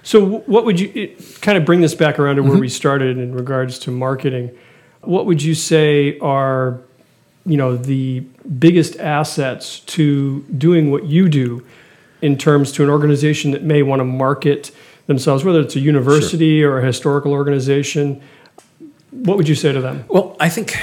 So, 0.04 0.26
what 0.26 0.66
would 0.66 0.80
you 0.80 0.92
it, 0.96 1.42
kind 1.42 1.58
of 1.58 1.66
bring 1.66 1.82
this 1.82 1.94
back 1.94 2.18
around 2.18 2.38
to 2.38 2.44
where 2.44 2.54
mm-hmm. 2.54 2.62
we 2.62 2.70
started 2.70 3.18
in 3.18 3.36
regards 3.36 3.78
to 3.80 3.92
marketing? 3.92 4.52
What 5.02 5.26
would 5.26 5.42
you 5.42 5.56
say 5.56 6.18
are, 6.20 6.80
you 7.46 7.58
know, 7.58 7.76
the 7.76 8.22
biggest 8.60 9.00
assets 9.00 9.80
to 9.82 10.42
doing 10.58 10.92
what 10.92 11.06
you 11.06 11.30
do 11.30 11.66
in 12.22 12.38
terms 12.38 12.72
to 12.74 12.84
an 12.84 12.90
organization 12.90 13.52
that 13.52 13.64
may 13.64 13.84
want 13.84 14.00
to 14.00 14.04
market 14.04 14.72
themselves, 15.08 15.44
whether 15.44 15.60
it's 15.60 15.76
a 15.76 15.80
university 15.80 16.64
or 16.64 16.80
a 16.80 16.86
historical 16.86 17.34
organization? 17.34 18.22
What 19.12 19.38
would 19.38 19.48
you 19.48 19.56
say 19.56 19.72
to 19.72 19.82
them? 19.82 20.06
Well, 20.08 20.36
I 20.40 20.50
think, 20.50 20.78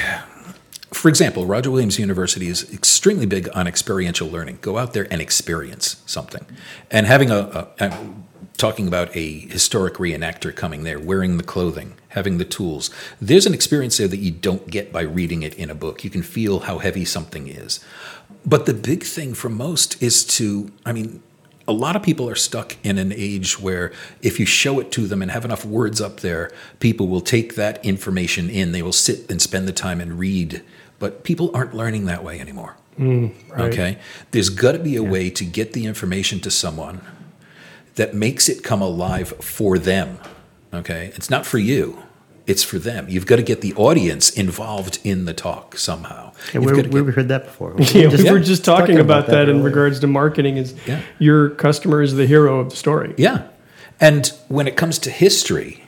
for 0.92 1.08
example, 1.08 1.46
Roger 1.46 1.70
Williams 1.70 1.98
University 1.98 2.48
is 2.48 2.72
extremely 2.72 3.26
big 3.26 3.48
on 3.54 3.66
experiential 3.66 4.28
learning. 4.28 4.58
Go 4.60 4.78
out 4.78 4.92
there 4.92 5.06
and 5.10 5.20
experience 5.20 6.02
something. 6.06 6.44
And 6.90 7.06
having 7.06 7.30
a, 7.30 7.68
a, 7.80 7.86
a 7.86 8.14
talking 8.58 8.88
about 8.88 9.14
a 9.16 9.38
historic 9.46 9.94
reenactor 9.94 10.54
coming 10.54 10.82
there, 10.82 10.98
wearing 10.98 11.38
the 11.38 11.44
clothing, 11.44 11.94
having 12.08 12.38
the 12.38 12.44
tools. 12.44 12.90
There's 13.20 13.46
an 13.46 13.54
experience 13.54 13.96
there 13.96 14.08
that 14.08 14.18
you 14.18 14.32
don't 14.32 14.68
get 14.68 14.92
by 14.92 15.02
reading 15.02 15.42
it 15.44 15.54
in 15.54 15.70
a 15.70 15.74
book. 15.74 16.04
You 16.04 16.10
can 16.10 16.22
feel 16.22 16.60
how 16.60 16.78
heavy 16.78 17.04
something 17.04 17.46
is. 17.46 17.80
But 18.44 18.66
the 18.66 18.74
big 18.74 19.04
thing 19.04 19.32
for 19.32 19.48
most 19.48 20.02
is 20.02 20.24
to, 20.24 20.72
I 20.84 20.92
mean, 20.92 21.22
a 21.68 21.72
lot 21.72 21.94
of 21.94 22.02
people 22.02 22.28
are 22.28 22.34
stuck 22.34 22.76
in 22.82 22.98
an 22.98 23.12
age 23.12 23.60
where 23.60 23.92
if 24.22 24.40
you 24.40 24.46
show 24.46 24.80
it 24.80 24.90
to 24.92 25.06
them 25.06 25.22
and 25.22 25.30
have 25.30 25.44
enough 25.44 25.64
words 25.64 26.00
up 26.00 26.20
there, 26.20 26.50
people 26.80 27.06
will 27.06 27.20
take 27.20 27.54
that 27.54 27.84
information 27.84 28.50
in. 28.50 28.72
They 28.72 28.82
will 28.82 28.92
sit 28.92 29.30
and 29.30 29.40
spend 29.40 29.68
the 29.68 29.72
time 29.72 30.00
and 30.00 30.18
read. 30.18 30.64
But 30.98 31.22
people 31.22 31.52
aren't 31.54 31.74
learning 31.74 32.06
that 32.06 32.24
way 32.24 32.40
anymore. 32.40 32.76
Mm, 32.98 33.32
right. 33.50 33.72
Okay? 33.72 33.98
There's 34.32 34.48
got 34.48 34.72
to 34.72 34.80
be 34.80 34.96
a 34.96 35.02
way 35.02 35.30
to 35.30 35.44
get 35.44 35.74
the 35.74 35.86
information 35.86 36.40
to 36.40 36.50
someone 36.50 37.02
that 37.98 38.14
makes 38.14 38.48
it 38.48 38.62
come 38.64 38.80
alive 38.80 39.28
for 39.40 39.76
them. 39.78 40.18
Okay? 40.72 41.12
It's 41.16 41.28
not 41.28 41.44
for 41.44 41.58
you. 41.58 42.02
It's 42.46 42.62
for 42.62 42.78
them. 42.78 43.06
You've 43.10 43.26
got 43.26 43.36
to 43.36 43.42
get 43.42 43.60
the 43.60 43.74
audience 43.74 44.30
involved 44.30 45.00
in 45.04 45.26
the 45.26 45.34
talk 45.34 45.76
somehow. 45.76 46.32
Yeah, 46.46 46.54
You've 46.54 46.64
where, 46.64 46.74
got 46.76 46.82
to 46.84 46.88
get- 46.88 47.04
we 47.04 47.12
heard 47.12 47.28
that 47.28 47.44
before. 47.44 47.74
Yeah, 47.78 48.08
we 48.08 48.22
Yeah. 48.24 48.32
were 48.32 48.40
just 48.40 48.64
talking, 48.64 48.86
talking 48.86 49.00
about, 49.00 49.24
about 49.24 49.26
that, 49.30 49.44
that 49.46 49.48
in 49.50 49.62
regards 49.62 50.00
to 50.00 50.06
marketing. 50.06 50.56
Is 50.56 50.74
Yeah. 50.86 51.00
your 51.18 51.50
customer 51.50 52.00
is 52.00 52.14
the 52.14 52.26
hero 52.26 52.60
of 52.60 52.70
the 52.70 52.76
story? 52.76 53.12
Yeah. 53.18 53.42
And 54.00 54.32
when 54.48 54.66
it 54.68 54.76
comes 54.76 54.98
to 55.00 55.10
history, 55.10 55.82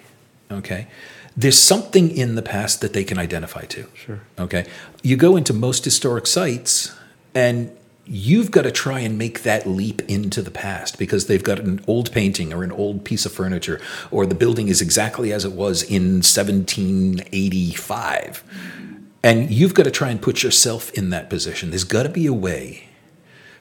okay, 0.51 0.89
there's 1.37 1.59
something 1.59 2.11
in 2.11 2.35
the 2.35 2.43
past 2.43 2.81
that 2.83 2.93
they 2.93 3.05
can 3.05 3.19
identify 3.19 3.63
to. 3.67 3.87
Sure. 3.95 4.21
Okay. 4.39 4.67
You 5.03 5.17
go 5.17 5.37
into 5.37 5.53
most 5.55 5.85
historic 5.85 6.27
sites 6.27 6.93
and 7.35 7.71
you've 8.13 8.51
got 8.51 8.63
to 8.63 8.73
try 8.73 8.99
and 8.99 9.17
make 9.17 9.45
that 9.45 9.69
leap 9.69 10.03
into 10.11 10.43
the 10.43 10.51
past 10.51 10.99
because 10.99 11.27
they've 11.27 11.45
got 11.45 11.61
an 11.61 11.81
old 11.87 12.11
painting 12.11 12.53
or 12.53 12.65
an 12.65 12.73
old 12.73 13.05
piece 13.05 13.25
of 13.25 13.31
furniture 13.31 13.81
or 14.11 14.27
the 14.27 14.35
building 14.35 14.67
is 14.67 14.83
exactly 14.83 15.33
as 15.33 15.45
it 15.45 15.53
was 15.53 15.85
in 15.85 16.15
1785. 16.15 18.43
And 19.23 19.49
you've 19.49 19.75
got 19.75 19.85
to 19.85 19.93
try 19.93 20.11
and 20.11 20.21
put 20.21 20.43
yourself 20.43 20.91
in 20.95 21.11
that 21.11 21.31
position. 21.31 21.71
There's 21.71 21.85
got 21.85 22.03
to 22.03 22.09
be 22.09 22.27
a 22.27 22.33
way 22.33 22.89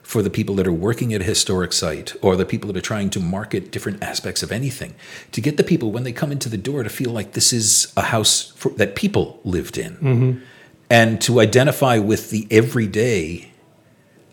for 0.01 0.23
the 0.23 0.31
people 0.31 0.55
that 0.55 0.65
are 0.65 0.73
working 0.73 1.13
at 1.13 1.21
a 1.21 1.25
historic 1.25 1.71
site 1.71 2.15
or 2.23 2.35
the 2.35 2.45
people 2.45 2.69
that 2.69 2.77
are 2.77 2.81
trying 2.81 3.11
to 3.11 3.19
market 3.19 3.71
different 3.71 4.01
aspects 4.01 4.41
of 4.41 4.51
anything 4.51 4.95
to 5.31 5.41
get 5.41 5.57
the 5.57 5.63
people 5.63 5.91
when 5.91 6.01
they 6.01 6.11
come 6.11 6.31
into 6.31 6.49
the 6.49 6.57
door 6.57 6.81
to 6.81 6.89
feel 6.89 7.11
like 7.11 7.33
this 7.33 7.53
is 7.53 7.93
a 7.95 8.01
house 8.01 8.51
for, 8.55 8.71
that 8.71 8.95
people 8.95 9.39
lived 9.43 9.77
in 9.77 9.95
mm-hmm. 9.97 10.39
and 10.89 11.21
to 11.21 11.39
identify 11.39 11.99
with 11.99 12.31
the 12.31 12.47
everyday 12.49 13.48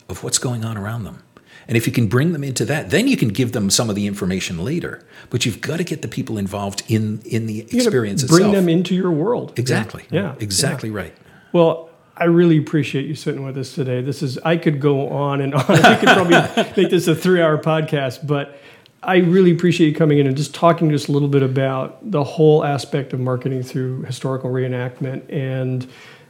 of 0.09 0.23
what's 0.23 0.39
going 0.39 0.65
on 0.65 0.77
around 0.77 1.05
them. 1.05 1.23
And 1.69 1.77
if 1.77 1.87
you 1.87 1.93
can 1.93 2.07
bring 2.07 2.33
them 2.33 2.45
into 2.45 2.65
that, 2.67 2.91
then 2.91 3.09
you 3.09 3.17
can 3.17 3.29
give 3.31 3.51
them 3.53 3.71
some 3.71 3.91
of 3.91 3.97
the 3.97 4.07
information 4.07 4.63
later. 4.65 5.05
But 5.31 5.45
you've 5.45 5.61
got 5.61 5.79
to 5.79 5.85
get 5.85 6.03
the 6.03 6.09
people 6.09 6.39
involved 6.39 6.83
in 6.89 7.21
in 7.25 7.47
the 7.47 7.67
You 7.71 7.81
experience 7.83 8.23
bring 8.25 8.43
itself. 8.43 8.55
them 8.55 8.69
into 8.69 8.95
your 8.95 9.11
world. 9.11 9.53
exactly. 9.59 10.05
Yeah. 10.11 10.37
Exactly 10.39 10.91
right. 10.91 11.13
Well, 11.53 11.91
I 12.17 12.25
really 12.25 12.57
appreciate 12.59 13.07
you 13.07 13.15
sitting 13.15 13.45
with 13.45 13.59
us 13.59 13.75
today. 13.75 14.01
This 14.01 14.23
is 14.23 14.39
I 14.39 14.57
could 14.59 14.81
go 14.81 15.09
on 15.09 15.41
and 15.41 15.55
on. 15.55 15.65
We 15.69 15.77
could 15.77 16.09
probably 16.09 16.37
make 16.77 16.91
this 16.91 17.09
a 17.09 17.15
three-hour 17.15 17.59
podcast, 17.59 18.27
but 18.27 18.59
I 19.03 19.17
really 19.19 19.51
appreciate 19.53 19.89
you 19.89 19.95
coming 19.95 20.19
in 20.19 20.27
and 20.27 20.37
just 20.37 20.55
talking 20.55 20.89
to 20.89 20.95
us 20.95 21.09
a 21.09 21.13
little 21.13 21.29
bit 21.29 21.43
about 21.43 22.11
the 22.11 22.25
whole 22.25 22.65
aspect 22.65 23.13
of 23.13 23.21
marketing 23.21 23.63
through 23.65 24.03
historical 24.03 24.51
reenactment 24.51 25.31
and 25.33 25.87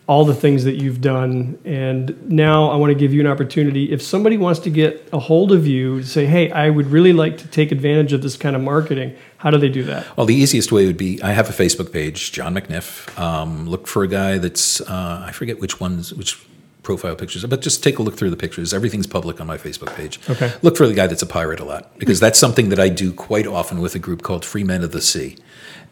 all 0.08 0.24
the 0.24 0.34
things 0.34 0.64
that 0.64 0.76
you've 0.76 1.00
done. 1.00 1.58
And 1.64 2.30
now 2.30 2.70
I 2.70 2.76
want 2.76 2.90
to 2.92 2.94
give 2.98 3.12
you 3.12 3.20
an 3.20 3.26
opportunity. 3.26 3.92
If 3.92 4.00
somebody 4.02 4.36
wants 4.36 4.60
to 4.60 4.70
get 4.70 5.08
a 5.12 5.18
hold 5.18 5.50
of 5.50 5.66
you 5.66 6.00
to 6.00 6.06
say, 6.06 6.26
hey, 6.26 6.50
I 6.52 6.70
would 6.70 6.86
really 6.86 7.12
like 7.12 7.38
to 7.38 7.48
take 7.48 7.72
advantage 7.72 8.12
of 8.12 8.22
this 8.22 8.36
kind 8.36 8.54
of 8.54 8.62
marketing, 8.62 9.16
how 9.38 9.50
do 9.50 9.58
they 9.58 9.68
do 9.68 9.82
that? 9.84 10.16
Well, 10.16 10.26
the 10.26 10.34
easiest 10.34 10.70
way 10.70 10.86
would 10.86 10.96
be 10.96 11.20
I 11.22 11.32
have 11.32 11.50
a 11.50 11.52
Facebook 11.52 11.92
page, 11.92 12.30
John 12.30 12.54
McNiff. 12.54 13.16
Um, 13.18 13.68
look 13.68 13.88
for 13.88 14.04
a 14.04 14.08
guy 14.08 14.38
that's 14.38 14.80
uh, 14.80 15.24
I 15.26 15.32
forget 15.32 15.60
which 15.60 15.80
ones 15.80 16.14
which 16.14 16.44
profile 16.84 17.16
pictures, 17.16 17.44
but 17.44 17.60
just 17.60 17.82
take 17.82 17.98
a 17.98 18.02
look 18.02 18.16
through 18.16 18.30
the 18.30 18.36
pictures. 18.36 18.72
Everything's 18.72 19.08
public 19.08 19.40
on 19.40 19.46
my 19.48 19.58
Facebook 19.58 19.92
page. 19.96 20.20
Okay. 20.30 20.52
Look 20.62 20.76
for 20.76 20.86
the 20.86 20.94
guy 20.94 21.08
that's 21.08 21.22
a 21.22 21.26
pirate 21.26 21.58
a 21.58 21.64
lot 21.64 21.98
because 21.98 22.20
that's 22.20 22.38
something 22.38 22.68
that 22.68 22.78
I 22.78 22.88
do 22.88 23.12
quite 23.12 23.46
often 23.46 23.80
with 23.80 23.96
a 23.96 23.98
group 23.98 24.22
called 24.22 24.44
Free 24.44 24.62
Men 24.62 24.84
of 24.84 24.92
the 24.92 25.00
Sea, 25.00 25.36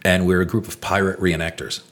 and 0.05 0.25
we're 0.25 0.41
a 0.41 0.47
group 0.47 0.69
of 0.69 0.81
pirate 0.81 1.19
reenactors. 1.19 1.83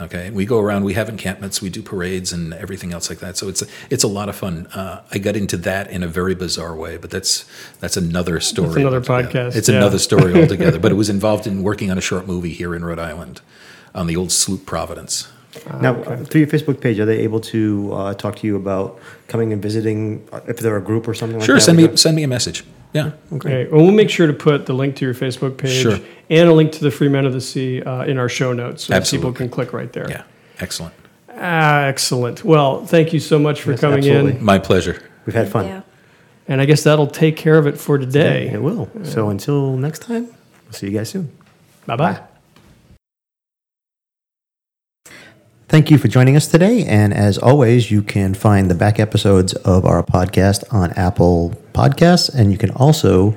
Okay, 0.00 0.30
we 0.30 0.44
go 0.44 0.58
around. 0.58 0.82
We 0.84 0.94
have 0.94 1.08
encampments. 1.08 1.62
We 1.62 1.70
do 1.70 1.80
parades 1.80 2.32
and 2.32 2.52
everything 2.54 2.92
else 2.92 3.08
like 3.08 3.20
that. 3.20 3.36
So 3.36 3.48
it's 3.48 3.62
a, 3.62 3.66
it's 3.90 4.02
a 4.02 4.08
lot 4.08 4.28
of 4.28 4.34
fun. 4.34 4.66
Uh, 4.74 5.02
I 5.12 5.18
got 5.18 5.36
into 5.36 5.56
that 5.58 5.88
in 5.88 6.02
a 6.02 6.08
very 6.08 6.34
bizarre 6.34 6.74
way, 6.74 6.96
but 6.96 7.10
that's 7.12 7.44
that's 7.78 7.96
another 7.96 8.40
story. 8.40 8.80
another 8.82 8.96
altogether. 8.96 9.50
podcast, 9.50 9.56
It's 9.56 9.68
yeah. 9.68 9.76
another 9.76 9.98
story 10.00 10.34
altogether. 10.40 10.80
but 10.80 10.90
it 10.90 10.96
was 10.96 11.08
involved 11.08 11.46
in 11.46 11.62
working 11.62 11.92
on 11.92 11.98
a 11.98 12.00
short 12.00 12.26
movie 12.26 12.52
here 12.52 12.74
in 12.74 12.84
Rhode 12.84 12.98
Island, 12.98 13.40
on 13.94 14.08
the 14.08 14.16
old 14.16 14.32
sloop 14.32 14.66
Providence. 14.66 15.28
Now, 15.80 16.02
through 16.24 16.40
your 16.40 16.48
Facebook 16.50 16.80
page, 16.80 16.98
are 16.98 17.04
they 17.06 17.20
able 17.20 17.38
to 17.42 17.92
uh, 17.94 18.14
talk 18.14 18.34
to 18.40 18.46
you 18.48 18.56
about 18.56 18.98
coming 19.28 19.52
and 19.52 19.62
visiting 19.62 20.26
uh, 20.32 20.40
if 20.48 20.58
they're 20.58 20.76
a 20.76 20.82
group 20.82 21.06
or 21.06 21.14
something 21.14 21.38
like 21.38 21.46
Sure, 21.46 21.54
that? 21.54 21.60
send 21.60 21.76
me 21.78 21.96
send 21.96 22.16
me 22.16 22.24
a 22.24 22.28
message. 22.28 22.64
Yeah, 22.94 23.10
Okay. 23.32 23.66
Well, 23.66 23.82
we'll 23.82 23.92
make 23.92 24.08
sure 24.08 24.26
to 24.28 24.32
put 24.32 24.66
the 24.66 24.72
link 24.72 24.96
to 24.96 25.04
your 25.04 25.14
Facebook 25.14 25.56
page 25.58 25.82
Sure. 25.82 25.98
and 26.30 26.48
a 26.48 26.52
link 26.54 26.70
to 26.72 26.80
the 26.80 26.90
Free 26.90 27.08
Men 27.08 27.26
of 27.26 27.32
the 27.32 27.40
Sea 27.40 27.82
uh, 27.82 28.04
in 28.04 28.16
our 28.18 28.28
show 28.28 28.52
notes 28.52 28.84
so 28.84 28.92
that 28.92 29.02
people 29.04 29.28
Absolutely. 29.30 29.38
can 29.38 29.48
click 29.50 29.72
right 29.72 29.92
there. 29.92 30.08
yeah, 30.08 30.22
excellent. 30.60 30.94
Ah, 31.36 31.82
excellent. 31.86 32.44
Well, 32.44 32.86
thank 32.86 33.12
you 33.12 33.18
so 33.18 33.38
much 33.38 33.60
for 33.62 33.72
Yes, 33.72 33.80
coming 33.80 33.98
absolutely. 33.98 34.36
in. 34.36 34.44
My 34.44 34.58
pleasure. 34.60 35.02
We've 35.26 35.34
had 35.34 35.48
fun. 35.48 35.66
Yeah. 35.66 35.80
And 36.46 36.60
I 36.60 36.64
guess 36.66 36.84
that'll 36.84 37.08
take 37.08 37.36
care 37.36 37.58
of 37.58 37.66
it 37.66 37.76
for 37.78 37.98
today. 37.98 38.48
It 38.50 38.62
will. 38.62 38.88
So 39.02 39.28
until 39.30 39.76
next 39.76 40.02
time, 40.02 40.26
we'll 40.26 40.72
see 40.72 40.86
you 40.90 40.96
guys 40.96 41.08
soon. 41.08 41.32
Bye 41.86 41.96
bye. 41.96 42.33
Thank 45.74 45.90
you 45.90 45.98
for 45.98 46.06
joining 46.06 46.36
us 46.36 46.46
today. 46.46 46.84
And 46.84 47.12
as 47.12 47.36
always, 47.36 47.90
you 47.90 48.00
can 48.00 48.32
find 48.32 48.70
the 48.70 48.76
back 48.76 49.00
episodes 49.00 49.54
of 49.54 49.84
our 49.84 50.04
podcast 50.04 50.62
on 50.72 50.92
Apple 50.92 51.52
Podcasts. 51.72 52.32
And 52.32 52.52
you 52.52 52.58
can 52.58 52.70
also 52.70 53.34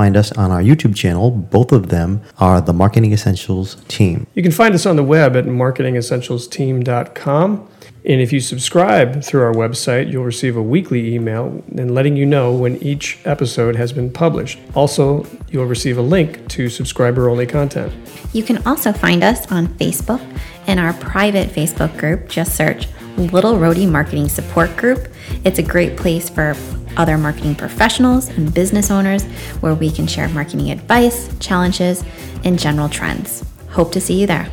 find 0.00 0.16
us 0.16 0.32
on 0.32 0.50
our 0.50 0.62
YouTube 0.62 0.96
channel. 0.96 1.30
Both 1.30 1.72
of 1.72 1.90
them 1.90 2.22
are 2.38 2.62
the 2.62 2.72
Marketing 2.72 3.12
Essentials 3.12 3.74
team. 3.86 4.26
You 4.32 4.42
can 4.42 4.50
find 4.50 4.74
us 4.74 4.86
on 4.86 4.96
the 4.96 5.04
web 5.04 5.36
at 5.36 5.44
marketingessentialsteam.com. 5.44 7.68
And 8.06 8.22
if 8.22 8.32
you 8.32 8.40
subscribe 8.40 9.22
through 9.22 9.42
our 9.42 9.52
website, 9.52 10.10
you'll 10.10 10.24
receive 10.24 10.56
a 10.56 10.62
weekly 10.62 11.14
email 11.14 11.62
and 11.76 11.94
letting 11.94 12.16
you 12.16 12.24
know 12.24 12.50
when 12.50 12.82
each 12.82 13.18
episode 13.26 13.76
has 13.76 13.92
been 13.92 14.10
published. 14.10 14.58
Also, 14.74 15.26
you'll 15.50 15.66
receive 15.66 15.98
a 15.98 16.06
link 16.16 16.48
to 16.48 16.70
subscriber 16.70 17.28
only 17.28 17.46
content. 17.46 17.92
You 18.32 18.42
can 18.42 18.66
also 18.66 18.94
find 18.94 19.22
us 19.22 19.52
on 19.52 19.68
Facebook 19.68 20.22
in 20.66 20.78
our 20.78 20.94
private 20.94 21.50
Facebook 21.50 21.98
group. 21.98 22.26
Just 22.26 22.56
search 22.56 22.86
Little 23.28 23.58
Rhody 23.58 23.86
Marketing 23.86 24.28
Support 24.28 24.76
Group. 24.76 25.08
It's 25.44 25.58
a 25.58 25.62
great 25.62 25.96
place 25.96 26.28
for 26.28 26.56
other 26.96 27.16
marketing 27.18 27.54
professionals 27.54 28.28
and 28.28 28.52
business 28.52 28.90
owners 28.90 29.24
where 29.60 29.74
we 29.74 29.90
can 29.90 30.06
share 30.06 30.28
marketing 30.30 30.70
advice, 30.70 31.30
challenges, 31.38 32.04
and 32.44 32.58
general 32.58 32.88
trends. 32.88 33.44
Hope 33.70 33.92
to 33.92 34.00
see 34.00 34.20
you 34.20 34.26
there. 34.26 34.50